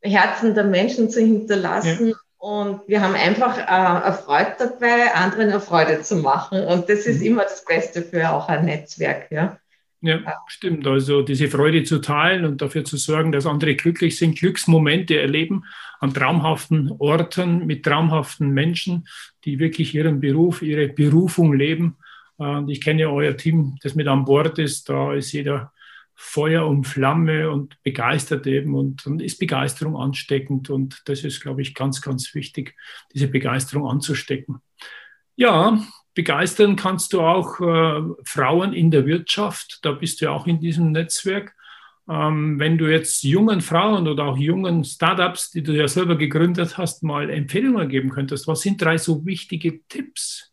Herzen 0.00 0.54
der 0.54 0.64
Menschen 0.64 1.10
zu 1.10 1.20
hinterlassen. 1.20 2.10
Ja. 2.10 2.16
Und 2.42 2.80
wir 2.88 3.00
haben 3.00 3.14
einfach 3.14 3.56
äh, 3.56 4.04
erfreut 4.04 4.56
dabei, 4.58 5.14
anderen 5.14 5.50
eine 5.50 5.60
Freude 5.60 6.02
zu 6.02 6.16
machen. 6.16 6.58
Und 6.64 6.88
das 6.88 7.06
ist 7.06 7.20
mhm. 7.20 7.26
immer 7.26 7.42
das 7.44 7.64
Beste 7.64 8.02
für 8.02 8.32
auch 8.32 8.48
ein 8.48 8.64
Netzwerk. 8.64 9.30
Ja. 9.30 9.58
Ja, 10.00 10.18
stimmt. 10.48 10.84
Also 10.84 11.22
diese 11.22 11.46
Freude 11.46 11.84
zu 11.84 12.00
teilen 12.00 12.44
und 12.44 12.60
dafür 12.60 12.84
zu 12.84 12.96
sorgen, 12.96 13.30
dass 13.30 13.46
andere 13.46 13.76
glücklich 13.76 14.18
sind, 14.18 14.36
Glücksmomente 14.36 15.20
erleben 15.20 15.62
an 16.00 16.12
traumhaften 16.12 16.90
Orten 16.98 17.64
mit 17.64 17.84
traumhaften 17.84 18.50
Menschen, 18.50 19.06
die 19.44 19.60
wirklich 19.60 19.94
ihren 19.94 20.18
Beruf, 20.18 20.62
ihre 20.62 20.88
Berufung 20.88 21.52
leben. 21.52 21.96
Und 22.38 22.68
ich 22.68 22.80
kenne 22.80 23.08
euer 23.08 23.36
Team, 23.36 23.76
das 23.84 23.94
mit 23.94 24.08
an 24.08 24.24
Bord 24.24 24.58
ist. 24.58 24.88
Da 24.88 25.14
ist 25.14 25.30
jeder 25.30 25.72
Feuer 26.14 26.66
und 26.66 26.84
Flamme 26.84 27.50
und 27.50 27.82
begeistert 27.82 28.46
eben 28.46 28.74
und 28.74 29.06
dann 29.06 29.20
ist 29.20 29.38
Begeisterung 29.38 29.96
ansteckend 29.96 30.70
und 30.70 31.02
das 31.06 31.24
ist, 31.24 31.40
glaube 31.40 31.62
ich, 31.62 31.74
ganz, 31.74 32.00
ganz 32.00 32.34
wichtig, 32.34 32.74
diese 33.12 33.28
Begeisterung 33.28 33.88
anzustecken. 33.88 34.60
Ja, 35.36 35.82
begeistern 36.14 36.76
kannst 36.76 37.12
du 37.12 37.22
auch 37.22 37.60
äh, 37.60 38.02
Frauen 38.24 38.72
in 38.72 38.90
der 38.90 39.06
Wirtschaft. 39.06 39.80
Da 39.82 39.92
bist 39.92 40.20
du 40.20 40.26
ja 40.26 40.30
auch 40.32 40.46
in 40.46 40.60
diesem 40.60 40.92
Netzwerk. 40.92 41.54
Ähm, 42.08 42.58
wenn 42.58 42.78
du 42.78 42.90
jetzt 42.90 43.22
jungen 43.22 43.60
Frauen 43.60 44.08
oder 44.08 44.24
auch 44.24 44.36
jungen 44.36 44.84
Startups, 44.84 45.50
die 45.50 45.62
du 45.62 45.72
ja 45.72 45.88
selber 45.88 46.16
gegründet 46.16 46.76
hast, 46.76 47.02
mal 47.02 47.30
Empfehlungen 47.30 47.88
geben 47.88 48.10
könntest, 48.10 48.46
was 48.46 48.60
sind 48.60 48.82
drei 48.82 48.98
so 48.98 49.24
wichtige 49.24 49.80
Tipps, 49.88 50.52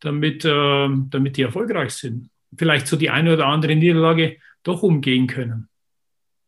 damit, 0.00 0.44
äh, 0.44 0.88
damit 1.08 1.36
die 1.36 1.42
erfolgreich 1.42 1.94
sind? 1.94 2.28
Vielleicht 2.54 2.86
so 2.86 2.96
die 2.96 3.10
eine 3.10 3.32
oder 3.32 3.46
andere 3.46 3.74
Niederlage 3.74 4.36
doch 4.62 4.82
umgehen 4.82 5.26
können. 5.26 5.68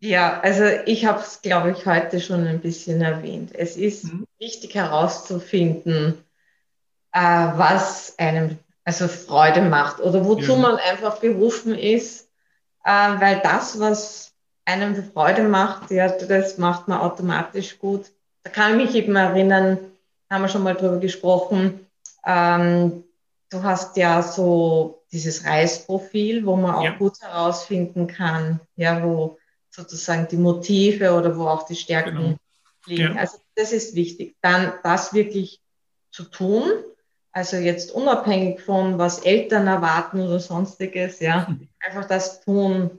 Ja, 0.00 0.40
also 0.40 0.64
ich 0.84 1.06
habe 1.06 1.20
es, 1.20 1.40
glaube 1.40 1.70
ich, 1.70 1.86
heute 1.86 2.20
schon 2.20 2.46
ein 2.46 2.60
bisschen 2.60 3.00
erwähnt. 3.00 3.54
Es 3.54 3.76
ist 3.76 4.04
mhm. 4.04 4.26
wichtig 4.38 4.74
herauszufinden, 4.74 6.18
äh, 7.12 7.20
was 7.20 8.18
einem 8.18 8.58
also 8.84 9.08
Freude 9.08 9.62
macht 9.62 10.00
oder 10.00 10.24
wozu 10.26 10.52
ja. 10.52 10.58
man 10.58 10.76
einfach 10.76 11.20
berufen 11.20 11.74
ist, 11.74 12.28
äh, 12.84 12.90
weil 12.90 13.40
das, 13.42 13.80
was 13.80 14.32
einem 14.66 15.10
Freude 15.12 15.44
macht, 15.44 15.90
ja, 15.90 16.08
das 16.08 16.58
macht 16.58 16.86
man 16.88 17.00
automatisch 17.00 17.78
gut. 17.78 18.12
Da 18.42 18.50
kann 18.50 18.78
ich 18.78 18.86
mich 18.86 18.94
eben 18.94 19.16
erinnern, 19.16 19.78
haben 20.30 20.42
wir 20.42 20.48
schon 20.48 20.62
mal 20.62 20.74
drüber 20.74 20.98
gesprochen, 20.98 21.86
ähm, 22.26 23.04
du 23.50 23.62
hast 23.62 23.96
ja 23.96 24.22
so 24.22 25.03
dieses 25.14 25.44
Reisprofil, 25.44 26.44
wo 26.44 26.56
man 26.56 26.74
auch 26.74 26.84
ja. 26.84 26.90
gut 26.90 27.20
herausfinden 27.22 28.08
kann, 28.08 28.60
ja, 28.74 29.02
wo 29.02 29.38
sozusagen 29.70 30.26
die 30.28 30.36
Motive 30.36 31.14
oder 31.14 31.38
wo 31.38 31.46
auch 31.46 31.64
die 31.66 31.76
Stärken 31.76 32.16
genau. 32.16 32.36
liegen. 32.86 33.14
Ja. 33.14 33.20
Also 33.20 33.38
das 33.54 33.72
ist 33.72 33.94
wichtig. 33.94 34.36
Dann 34.42 34.72
das 34.82 35.14
wirklich 35.14 35.60
zu 36.10 36.24
tun, 36.24 36.64
also 37.30 37.56
jetzt 37.56 37.92
unabhängig 37.92 38.60
von, 38.60 38.98
was 38.98 39.20
Eltern 39.20 39.66
erwarten 39.66 40.20
oder 40.20 40.40
sonstiges, 40.40 41.20
ja, 41.20 41.56
einfach 41.80 42.06
das 42.06 42.40
tun. 42.40 42.98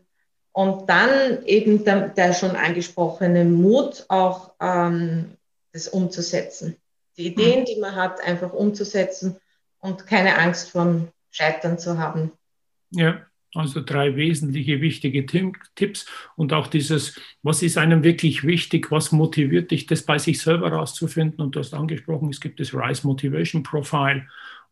Und 0.52 0.90
dann 0.90 1.44
eben 1.46 1.84
der, 1.84 2.10
der 2.10 2.34
schon 2.34 2.56
angesprochene 2.56 3.44
Mut, 3.44 4.06
auch 4.08 4.52
ähm, 4.62 5.36
das 5.74 5.90
umzusetzen. 5.90 6.78
Die 7.18 7.28
Ideen, 7.28 7.62
mhm. 7.62 7.66
die 7.66 7.80
man 7.80 7.96
hat, 7.96 8.22
einfach 8.22 8.54
umzusetzen 8.54 9.38
und 9.80 10.08
keine 10.08 10.38
Angst 10.38 10.72
vor 10.72 11.08
Scheitern 11.36 11.78
zu 11.78 11.98
haben. 11.98 12.32
Ja, 12.92 13.26
also 13.54 13.82
drei 13.82 14.16
wesentliche 14.16 14.80
wichtige 14.80 15.26
Tipps 15.26 16.06
und 16.38 16.54
auch 16.54 16.68
dieses, 16.68 17.20
was 17.44 17.62
ist 17.62 17.78
einem 17.78 18.04
wirklich 18.04 18.46
wichtig, 18.46 18.90
was 18.90 19.12
motiviert 19.12 19.72
dich, 19.72 19.86
das 19.86 20.04
bei 20.04 20.18
sich 20.18 20.40
selber 20.40 20.72
rauszufinden. 20.72 21.44
Und 21.44 21.56
du 21.56 21.60
hast 21.60 21.74
angesprochen, 21.74 22.30
es 22.30 22.40
gibt 22.40 22.60
das 22.60 22.74
Rise 22.74 23.06
Motivation 23.06 23.64
Profile, 23.64 24.28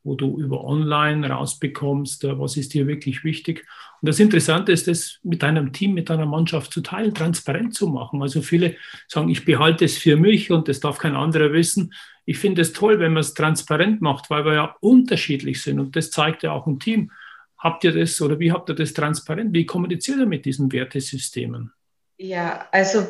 wo 0.05 0.15
du 0.15 0.39
über 0.39 0.63
Online 0.63 1.29
rausbekommst, 1.29 2.23
äh, 2.25 2.39
was 2.39 2.55
ist 2.57 2.73
dir 2.73 2.87
wirklich 2.87 3.23
wichtig. 3.23 3.65
Und 4.01 4.09
das 4.09 4.19
Interessante 4.19 4.71
ist, 4.71 4.87
das 4.87 5.19
mit 5.23 5.43
deinem 5.43 5.71
Team, 5.73 5.93
mit 5.93 6.09
deiner 6.09 6.25
Mannschaft 6.25 6.71
zu 6.71 6.81
teilen, 6.81 7.13
transparent 7.13 7.73
zu 7.73 7.87
machen. 7.87 8.21
Also 8.21 8.41
viele 8.41 8.75
sagen, 9.07 9.29
ich 9.29 9.45
behalte 9.45 9.85
es 9.85 9.97
für 9.97 10.17
mich 10.17 10.51
und 10.51 10.67
das 10.67 10.79
darf 10.81 10.97
kein 10.97 11.15
anderer 11.15 11.53
wissen. 11.53 11.93
Ich 12.25 12.37
finde 12.37 12.61
es 12.61 12.73
toll, 12.73 12.99
wenn 12.99 13.13
man 13.13 13.21
es 13.21 13.33
transparent 13.33 14.01
macht, 14.01 14.29
weil 14.29 14.45
wir 14.45 14.53
ja 14.53 14.75
unterschiedlich 14.79 15.61
sind 15.61 15.79
und 15.79 15.95
das 15.95 16.11
zeigt 16.11 16.43
ja 16.43 16.51
auch 16.51 16.67
ein 16.67 16.79
Team. 16.79 17.11
Habt 17.57 17.83
ihr 17.83 17.93
das 17.93 18.19
oder 18.21 18.39
wie 18.39 18.51
habt 18.51 18.69
ihr 18.69 18.75
das 18.75 18.93
transparent? 18.93 19.53
Wie 19.53 19.65
kommuniziert 19.65 20.19
ihr 20.19 20.25
mit 20.25 20.45
diesen 20.45 20.71
Wertesystemen? 20.71 21.71
Ja, 22.17 22.67
also 22.71 23.05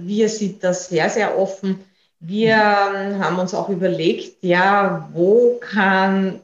wir 0.00 0.28
sind 0.28 0.62
das 0.62 0.88
sehr, 0.88 1.10
sehr 1.10 1.38
offen. 1.38 1.80
Wir 2.20 2.56
mhm. 2.56 3.18
haben 3.22 3.38
uns 3.38 3.54
auch 3.54 3.68
überlegt, 3.68 4.42
ja, 4.42 5.08
wo 5.12 5.58
kann 5.60 6.40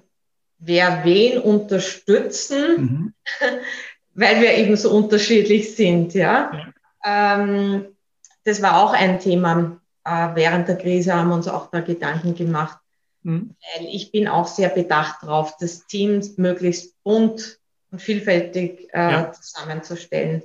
wer 0.58 1.04
wen 1.04 1.38
unterstützen, 1.38 2.76
mhm. 2.76 3.14
weil 4.14 4.40
wir 4.40 4.54
eben 4.54 4.76
so 4.76 4.90
unterschiedlich 4.90 5.74
sind, 5.74 6.14
ja. 6.14 6.52
ja. 7.04 7.34
Ähm, 7.34 7.86
das 8.44 8.62
war 8.62 8.82
auch 8.82 8.92
ein 8.92 9.18
Thema. 9.20 9.80
Äh, 10.04 10.34
während 10.34 10.68
der 10.68 10.76
Krise 10.76 11.14
haben 11.14 11.28
wir 11.28 11.34
uns 11.34 11.48
auch 11.48 11.70
da 11.70 11.80
Gedanken 11.80 12.34
gemacht, 12.34 12.78
Mhm. 13.22 13.54
Weil 13.76 13.86
ich 13.86 14.10
bin 14.10 14.28
auch 14.28 14.46
sehr 14.46 14.68
bedacht 14.68 15.22
darauf, 15.22 15.56
das 15.58 15.86
Team 15.86 16.20
möglichst 16.36 17.02
bunt 17.02 17.58
und 17.90 18.00
vielfältig 18.00 18.88
äh, 18.92 19.12
ja. 19.12 19.32
zusammenzustellen. 19.32 20.42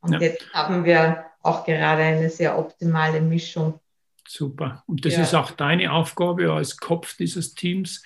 Und 0.00 0.14
ja. 0.14 0.20
jetzt 0.20 0.46
haben 0.52 0.84
wir 0.84 1.24
auch 1.42 1.64
gerade 1.64 2.02
eine 2.02 2.30
sehr 2.30 2.58
optimale 2.58 3.20
Mischung. 3.20 3.80
Super. 4.26 4.82
Und 4.86 5.04
das 5.04 5.16
ja. 5.16 5.22
ist 5.22 5.34
auch 5.34 5.50
deine 5.50 5.92
Aufgabe 5.92 6.50
als 6.50 6.78
Kopf 6.78 7.16
dieses 7.16 7.54
Teams, 7.54 8.02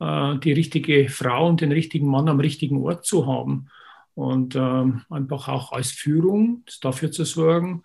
äh, 0.00 0.36
die 0.38 0.52
richtige 0.52 1.08
Frau 1.08 1.46
und 1.46 1.60
den 1.60 1.72
richtigen 1.72 2.08
Mann 2.08 2.28
am 2.28 2.40
richtigen 2.40 2.82
Ort 2.82 3.06
zu 3.06 3.26
haben. 3.26 3.68
Und 4.14 4.56
ähm, 4.56 5.04
einfach 5.08 5.48
auch 5.48 5.72
als 5.72 5.90
Führung 5.92 6.64
dafür 6.82 7.12
zu 7.12 7.24
sorgen, 7.24 7.82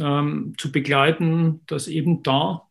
ähm, 0.00 0.54
zu 0.58 0.72
begleiten, 0.72 1.60
dass 1.66 1.88
eben 1.88 2.22
da 2.22 2.68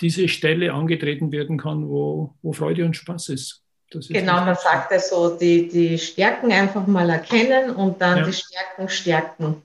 diese 0.00 0.28
Stelle 0.28 0.72
angetreten 0.72 1.32
werden 1.32 1.58
kann, 1.58 1.88
wo, 1.88 2.34
wo 2.42 2.52
Freude 2.52 2.84
und 2.84 2.96
Spaß 2.96 3.28
ist. 3.30 3.62
ist 3.92 4.08
genau, 4.08 4.44
man 4.44 4.56
sagt 4.56 4.90
ja 4.90 4.98
so, 4.98 5.36
die, 5.36 5.68
die 5.68 5.98
Stärken 5.98 6.52
einfach 6.52 6.86
mal 6.86 7.08
erkennen 7.10 7.70
und 7.70 8.00
dann 8.00 8.18
ja. 8.18 8.24
die 8.24 8.32
Stärken 8.32 8.88
stärken. 8.88 9.62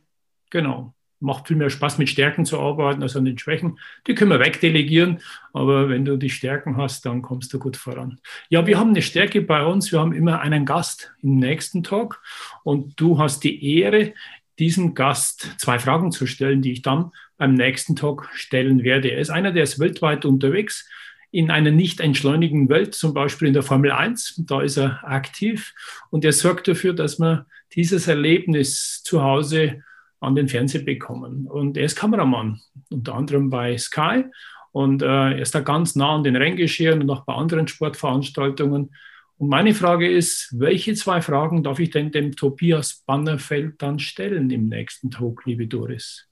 Genau. 0.49 0.93
macht 1.19 1.47
viel 1.47 1.57
mehr 1.57 1.69
Spaß, 1.69 1.97
mit 1.97 2.09
Stärken 2.09 2.45
zu 2.45 2.59
arbeiten 2.59 3.03
als 3.03 3.15
an 3.15 3.25
den 3.25 3.37
Schwächen. 3.37 3.79
Die 4.07 4.15
können 4.15 4.31
wir 4.31 4.39
wegdelegieren, 4.39 5.19
aber 5.51 5.89
wenn 5.89 6.05
du 6.05 6.17
die 6.17 6.29
Stärken 6.29 6.77
hast, 6.77 7.05
dann 7.05 7.21
kommst 7.21 7.51
du 7.53 7.59
gut 7.59 7.75
voran. 7.75 8.19
Ja, 8.49 8.65
wir 8.65 8.79
haben 8.79 8.91
eine 8.91 9.01
Stärke 9.01 9.41
bei 9.41 9.65
uns. 9.65 9.91
Wir 9.91 9.99
haben 9.99 10.13
immer 10.13 10.39
einen 10.39 10.65
Gast 10.65 11.13
im 11.21 11.37
nächsten 11.37 11.83
Talk 11.83 12.21
und 12.63 12.99
du 12.99 13.19
hast 13.19 13.43
die 13.43 13.79
Ehre, 13.79 14.13
diesem 14.59 14.93
Gast 14.93 15.55
zwei 15.57 15.79
Fragen 15.79 16.11
zu 16.11 16.27
stellen, 16.27 16.61
die 16.61 16.73
ich 16.73 16.81
dann 16.81 17.11
beim 17.37 17.53
nächsten 17.53 17.95
Talk 17.95 18.29
stellen 18.33 18.83
werde. 18.83 19.09
Er 19.09 19.19
ist 19.19 19.29
einer, 19.29 19.51
der 19.51 19.63
ist 19.63 19.79
weltweit 19.79 20.25
unterwegs 20.25 20.87
in 21.31 21.51
einer 21.51 21.71
nicht 21.71 21.99
entschleunigen 21.99 22.69
Welt, 22.69 22.95
zum 22.95 23.13
Beispiel 23.13 23.47
in 23.47 23.53
der 23.53 23.63
Formel 23.63 23.91
1. 23.91 24.43
Da 24.47 24.61
ist 24.61 24.77
er 24.77 25.03
aktiv 25.03 25.73
und 26.09 26.25
er 26.25 26.33
sorgt 26.33 26.67
dafür, 26.67 26.93
dass 26.93 27.19
man 27.19 27.45
dieses 27.73 28.07
Erlebnis 28.07 29.03
zu 29.03 29.23
Hause 29.23 29.83
an 30.19 30.35
den 30.35 30.47
Fernseher 30.47 30.83
bekommen. 30.83 31.47
Und 31.47 31.77
er 31.77 31.85
ist 31.85 31.95
Kameramann, 31.95 32.59
unter 32.89 33.15
anderem 33.15 33.49
bei 33.49 33.77
Sky. 33.77 34.25
Und 34.71 35.01
äh, 35.01 35.05
er 35.05 35.39
ist 35.39 35.55
da 35.55 35.61
ganz 35.61 35.95
nah 35.95 36.15
an 36.15 36.23
den 36.23 36.35
Renngeschehen 36.35 37.01
und 37.01 37.09
auch 37.09 37.25
bei 37.25 37.33
anderen 37.33 37.67
Sportveranstaltungen. 37.67 38.93
Und 39.39 39.49
meine 39.49 39.73
Frage 39.73 40.11
ist, 40.11 40.53
welche 40.59 40.93
zwei 40.93 41.21
Fragen 41.21 41.63
darf 41.63 41.79
ich 41.79 41.89
denn 41.89 42.11
dem 42.11 42.35
Tobias 42.35 43.03
Bannerfeld 43.05 43.81
dann 43.81 43.97
stellen 43.97 44.51
im 44.51 44.67
nächsten 44.67 45.09
Talk, 45.09 45.45
liebe 45.45 45.65
Doris? 45.65 46.27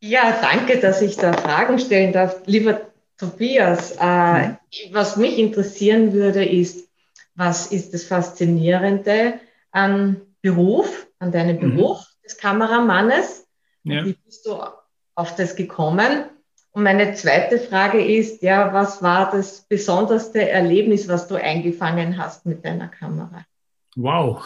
Ja, 0.00 0.38
danke, 0.42 0.78
dass 0.80 1.00
ich 1.00 1.16
da 1.16 1.32
Fragen 1.32 1.78
stellen 1.78 2.12
darf. 2.12 2.42
Lieber 2.44 2.82
Tobias, 3.16 3.96
äh, 3.98 4.48
mhm. 4.48 4.56
was 4.90 5.16
mich 5.16 5.38
interessieren 5.38 6.12
würde, 6.12 6.44
ist, 6.44 6.88
was 7.34 7.72
ist 7.72 7.94
das 7.94 8.04
Faszinierende 8.04 9.40
an 9.70 10.20
Beruf, 10.42 11.06
an 11.20 11.32
deinem 11.32 11.56
mhm. 11.56 11.76
Beruf? 11.76 12.04
des 12.24 12.36
Kameramannes. 12.38 13.46
Ja. 13.84 14.04
Wie 14.04 14.14
bist 14.14 14.46
du 14.46 14.58
auf 15.14 15.36
das 15.36 15.54
gekommen? 15.54 16.24
Und 16.74 16.82
meine 16.82 17.14
zweite 17.14 17.60
Frage 17.60 18.04
ist, 18.04 18.42
ja, 18.42 18.72
was 18.72 19.00
war 19.00 19.30
das 19.30 19.64
besonderste 19.68 20.50
Erlebnis, 20.50 21.06
was 21.06 21.28
du 21.28 21.36
eingefangen 21.36 22.18
hast 22.18 22.46
mit 22.46 22.64
deiner 22.64 22.88
Kamera? 22.88 23.44
Wow, 23.94 24.44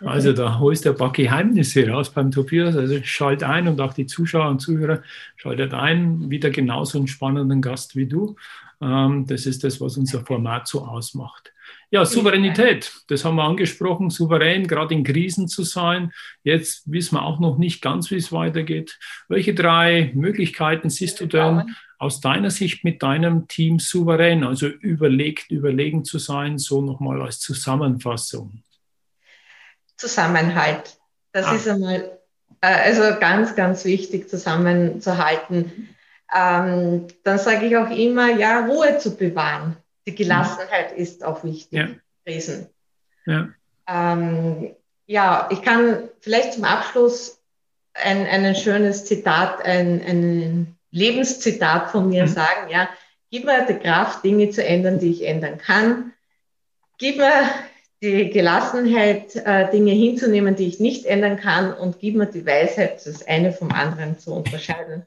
also 0.00 0.32
da 0.32 0.58
holst 0.58 0.84
du 0.84 0.90
ein 0.90 0.96
paar 0.96 1.12
Geheimnisse 1.12 1.88
raus 1.88 2.10
beim 2.10 2.32
Tobias. 2.32 2.76
Also 2.76 3.00
schalt 3.04 3.44
ein 3.44 3.68
und 3.68 3.80
auch 3.80 3.94
die 3.94 4.06
Zuschauer 4.06 4.48
und 4.48 4.58
Zuhörer 4.58 5.04
schaltet 5.36 5.72
ein, 5.72 6.28
wieder 6.28 6.50
genauso 6.50 6.98
einen 6.98 7.06
spannenden 7.06 7.62
Gast 7.62 7.94
wie 7.94 8.06
du. 8.06 8.34
Ähm, 8.80 9.26
das 9.28 9.46
ist 9.46 9.62
das, 9.62 9.80
was 9.80 9.96
unser 9.96 10.26
Format 10.26 10.66
so 10.66 10.84
ausmacht. 10.84 11.52
Ja, 11.92 12.04
Souveränität, 12.04 12.92
das 13.08 13.24
haben 13.24 13.34
wir 13.34 13.42
angesprochen, 13.42 14.10
souverän, 14.10 14.68
gerade 14.68 14.94
in 14.94 15.02
Krisen 15.02 15.48
zu 15.48 15.64
sein. 15.64 16.12
Jetzt 16.44 16.90
wissen 16.90 17.16
wir 17.16 17.22
auch 17.22 17.40
noch 17.40 17.58
nicht 17.58 17.82
ganz, 17.82 18.12
wie 18.12 18.16
es 18.16 18.30
weitergeht. 18.30 18.96
Welche 19.28 19.54
drei 19.54 20.12
Möglichkeiten 20.14 20.88
siehst 20.88 21.20
du 21.20 21.26
denn 21.26 21.74
aus 21.98 22.20
deiner 22.20 22.50
Sicht 22.50 22.84
mit 22.84 23.02
deinem 23.02 23.48
Team 23.48 23.80
souverän, 23.80 24.44
also 24.44 24.68
überlegt, 24.68 25.50
überlegen 25.50 26.04
zu 26.04 26.20
sein, 26.20 26.58
so 26.58 26.80
nochmal 26.80 27.20
als 27.22 27.40
Zusammenfassung? 27.40 28.62
Zusammenhalt. 29.96 30.96
Das 31.32 31.46
ah. 31.46 31.54
ist 31.56 31.68
einmal 31.68 32.18
äh, 32.60 32.66
also 32.68 33.18
ganz, 33.18 33.56
ganz 33.56 33.84
wichtig, 33.84 34.28
zusammenzuhalten. 34.28 35.88
Ähm, 36.32 37.08
dann 37.24 37.38
sage 37.38 37.66
ich 37.66 37.76
auch 37.76 37.90
immer, 37.90 38.30
ja, 38.30 38.64
Ruhe 38.64 38.98
zu 38.98 39.16
bewahren. 39.16 39.76
Die 40.10 40.24
Gelassenheit 40.24 40.92
ist 40.92 41.24
auch 41.24 41.44
wichtig 41.44 41.78
ja. 41.78 41.88
gewesen. 42.24 42.68
Ja. 43.26 43.48
Ähm, 43.86 44.74
ja, 45.06 45.48
ich 45.52 45.62
kann 45.62 46.08
vielleicht 46.20 46.54
zum 46.54 46.64
Abschluss 46.64 47.40
ein, 47.94 48.26
ein 48.26 48.54
schönes 48.56 49.04
Zitat, 49.04 49.64
ein, 49.64 50.02
ein 50.04 50.76
Lebenszitat 50.90 51.90
von 51.90 52.08
mir 52.08 52.24
mhm. 52.24 52.28
sagen. 52.28 52.70
Ja, 52.70 52.88
gib 53.30 53.44
mir 53.44 53.66
die 53.66 53.74
Kraft, 53.74 54.24
Dinge 54.24 54.50
zu 54.50 54.64
ändern, 54.64 54.98
die 54.98 55.12
ich 55.12 55.24
ändern 55.24 55.58
kann. 55.58 56.12
Gib 56.98 57.18
mir 57.18 57.44
die 58.02 58.30
Gelassenheit, 58.30 59.36
äh, 59.36 59.70
Dinge 59.70 59.92
hinzunehmen, 59.92 60.56
die 60.56 60.66
ich 60.66 60.80
nicht 60.80 61.04
ändern 61.06 61.36
kann, 61.36 61.72
und 61.72 62.00
gib 62.00 62.16
mir 62.16 62.26
die 62.26 62.46
Weisheit, 62.46 63.06
das 63.06 63.26
eine 63.28 63.52
vom 63.52 63.70
anderen 63.70 64.18
zu 64.18 64.32
unterscheiden 64.32 65.06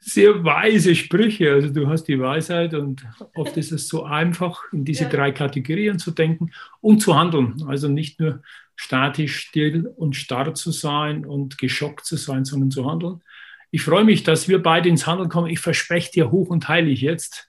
sehr 0.00 0.42
weise 0.44 0.94
Sprüche. 0.94 1.52
Also 1.52 1.68
du 1.68 1.86
hast 1.86 2.04
die 2.04 2.18
Weisheit 2.18 2.74
und 2.74 3.06
oft 3.34 3.56
ist 3.56 3.70
es 3.70 3.86
so 3.86 4.04
einfach, 4.04 4.62
in 4.72 4.84
diese 4.84 5.04
ja. 5.04 5.10
drei 5.10 5.30
Kategorien 5.30 5.98
zu 5.98 6.10
denken 6.10 6.50
und 6.80 7.00
zu 7.00 7.16
handeln. 7.16 7.62
Also 7.68 7.88
nicht 7.88 8.18
nur 8.18 8.42
statisch, 8.74 9.38
still 9.40 9.92
und 9.96 10.16
starr 10.16 10.54
zu 10.54 10.72
sein 10.72 11.26
und 11.26 11.58
geschockt 11.58 12.06
zu 12.06 12.16
sein, 12.16 12.46
sondern 12.46 12.70
zu 12.70 12.90
handeln. 12.90 13.20
Ich 13.70 13.82
freue 13.82 14.04
mich, 14.04 14.24
dass 14.24 14.48
wir 14.48 14.62
beide 14.62 14.88
ins 14.88 15.06
Handeln 15.06 15.28
kommen. 15.28 15.50
Ich 15.50 15.60
verspreche 15.60 16.10
dir 16.10 16.30
hoch 16.30 16.48
und 16.48 16.66
heilig 16.66 17.02
jetzt 17.02 17.46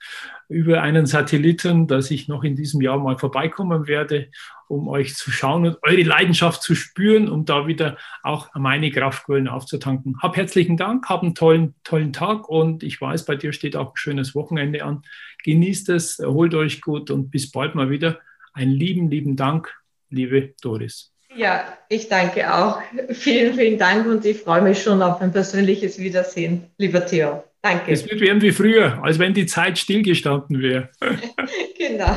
über 0.51 0.81
einen 0.81 1.05
Satelliten, 1.05 1.87
dass 1.87 2.11
ich 2.11 2.27
noch 2.27 2.43
in 2.43 2.55
diesem 2.55 2.81
Jahr 2.81 2.99
mal 2.99 3.17
vorbeikommen 3.17 3.87
werde, 3.87 4.27
um 4.67 4.87
euch 4.87 5.15
zu 5.15 5.31
schauen 5.31 5.65
und 5.65 5.77
eure 5.81 6.03
Leidenschaft 6.03 6.61
zu 6.61 6.75
spüren, 6.75 7.29
um 7.29 7.45
da 7.45 7.67
wieder 7.67 7.97
auch 8.21 8.49
meine 8.53 8.91
Kraftquellen 8.91 9.47
aufzutanken. 9.47 10.17
Hab 10.21 10.35
herzlichen 10.35 10.77
Dank, 10.77 11.09
hab 11.09 11.23
einen 11.23 11.35
tollen, 11.35 11.75
tollen 11.83 12.13
Tag 12.13 12.49
und 12.49 12.83
ich 12.83 12.99
weiß, 12.99 13.25
bei 13.25 13.35
dir 13.35 13.53
steht 13.53 13.75
auch 13.75 13.91
ein 13.91 13.97
schönes 13.97 14.35
Wochenende 14.35 14.83
an. 14.83 15.03
Genießt 15.43 15.89
es, 15.89 16.19
erholt 16.19 16.53
euch 16.53 16.81
gut 16.81 17.09
und 17.11 17.31
bis 17.31 17.51
bald 17.51 17.75
mal 17.75 17.89
wieder. 17.89 18.19
Einen 18.53 18.71
lieben, 18.71 19.09
lieben 19.09 19.35
Dank, 19.35 19.73
liebe 20.09 20.53
Doris. 20.61 21.13
Ja, 21.33 21.77
ich 21.87 22.09
danke 22.09 22.53
auch. 22.53 22.81
Vielen, 23.11 23.53
vielen 23.55 23.77
Dank 23.77 24.05
und 24.05 24.25
ich 24.25 24.41
freue 24.41 24.61
mich 24.61 24.83
schon 24.83 25.01
auf 25.01 25.21
ein 25.21 25.31
persönliches 25.31 25.97
Wiedersehen, 25.97 26.65
lieber 26.77 27.05
Theo. 27.05 27.43
Danke. 27.61 27.91
Es 27.91 28.09
wird 28.09 28.21
werden 28.21 28.41
wie 28.41 28.51
früher, 28.51 29.03
als 29.03 29.19
wenn 29.19 29.33
die 29.33 29.45
Zeit 29.45 29.77
stillgestanden 29.77 30.61
wäre. 30.61 30.89
genau. 31.77 32.15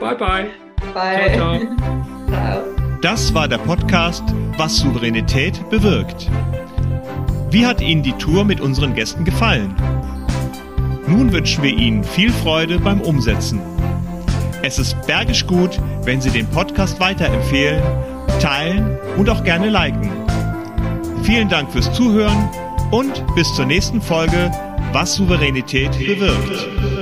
Bye, 0.00 0.16
bye. 0.16 0.46
Bye. 0.92 1.34
Ciao, 1.34 1.58
ciao. 1.58 1.76
ciao. 2.28 2.62
Das 3.00 3.32
war 3.34 3.46
der 3.48 3.58
Podcast 3.58 4.24
Was 4.56 4.78
Souveränität 4.78 5.68
bewirkt. 5.70 6.28
Wie 7.50 7.64
hat 7.64 7.80
Ihnen 7.80 8.02
die 8.02 8.12
Tour 8.12 8.44
mit 8.44 8.60
unseren 8.60 8.94
Gästen 8.94 9.24
gefallen? 9.24 9.74
Nun 11.06 11.32
wünschen 11.32 11.62
wir 11.62 11.70
Ihnen 11.70 12.02
viel 12.02 12.30
Freude 12.30 12.78
beim 12.78 13.00
Umsetzen. 13.00 13.60
Es 14.62 14.78
ist 14.78 14.96
bergisch 15.06 15.46
gut, 15.46 15.80
wenn 16.04 16.20
Sie 16.20 16.30
den 16.30 16.46
Podcast 16.48 16.98
weiterempfehlen 16.98 17.82
teilen 18.40 18.98
und 19.16 19.30
auch 19.30 19.44
gerne 19.44 19.68
liken. 19.68 20.10
Vielen 21.22 21.48
Dank 21.48 21.70
fürs 21.70 21.92
Zuhören 21.92 22.48
und 22.92 23.24
bis 23.34 23.52
zur 23.54 23.64
nächsten 23.64 24.00
Folge, 24.00 24.52
was 24.92 25.14
Souveränität 25.14 25.90
bewirkt. 25.98 27.01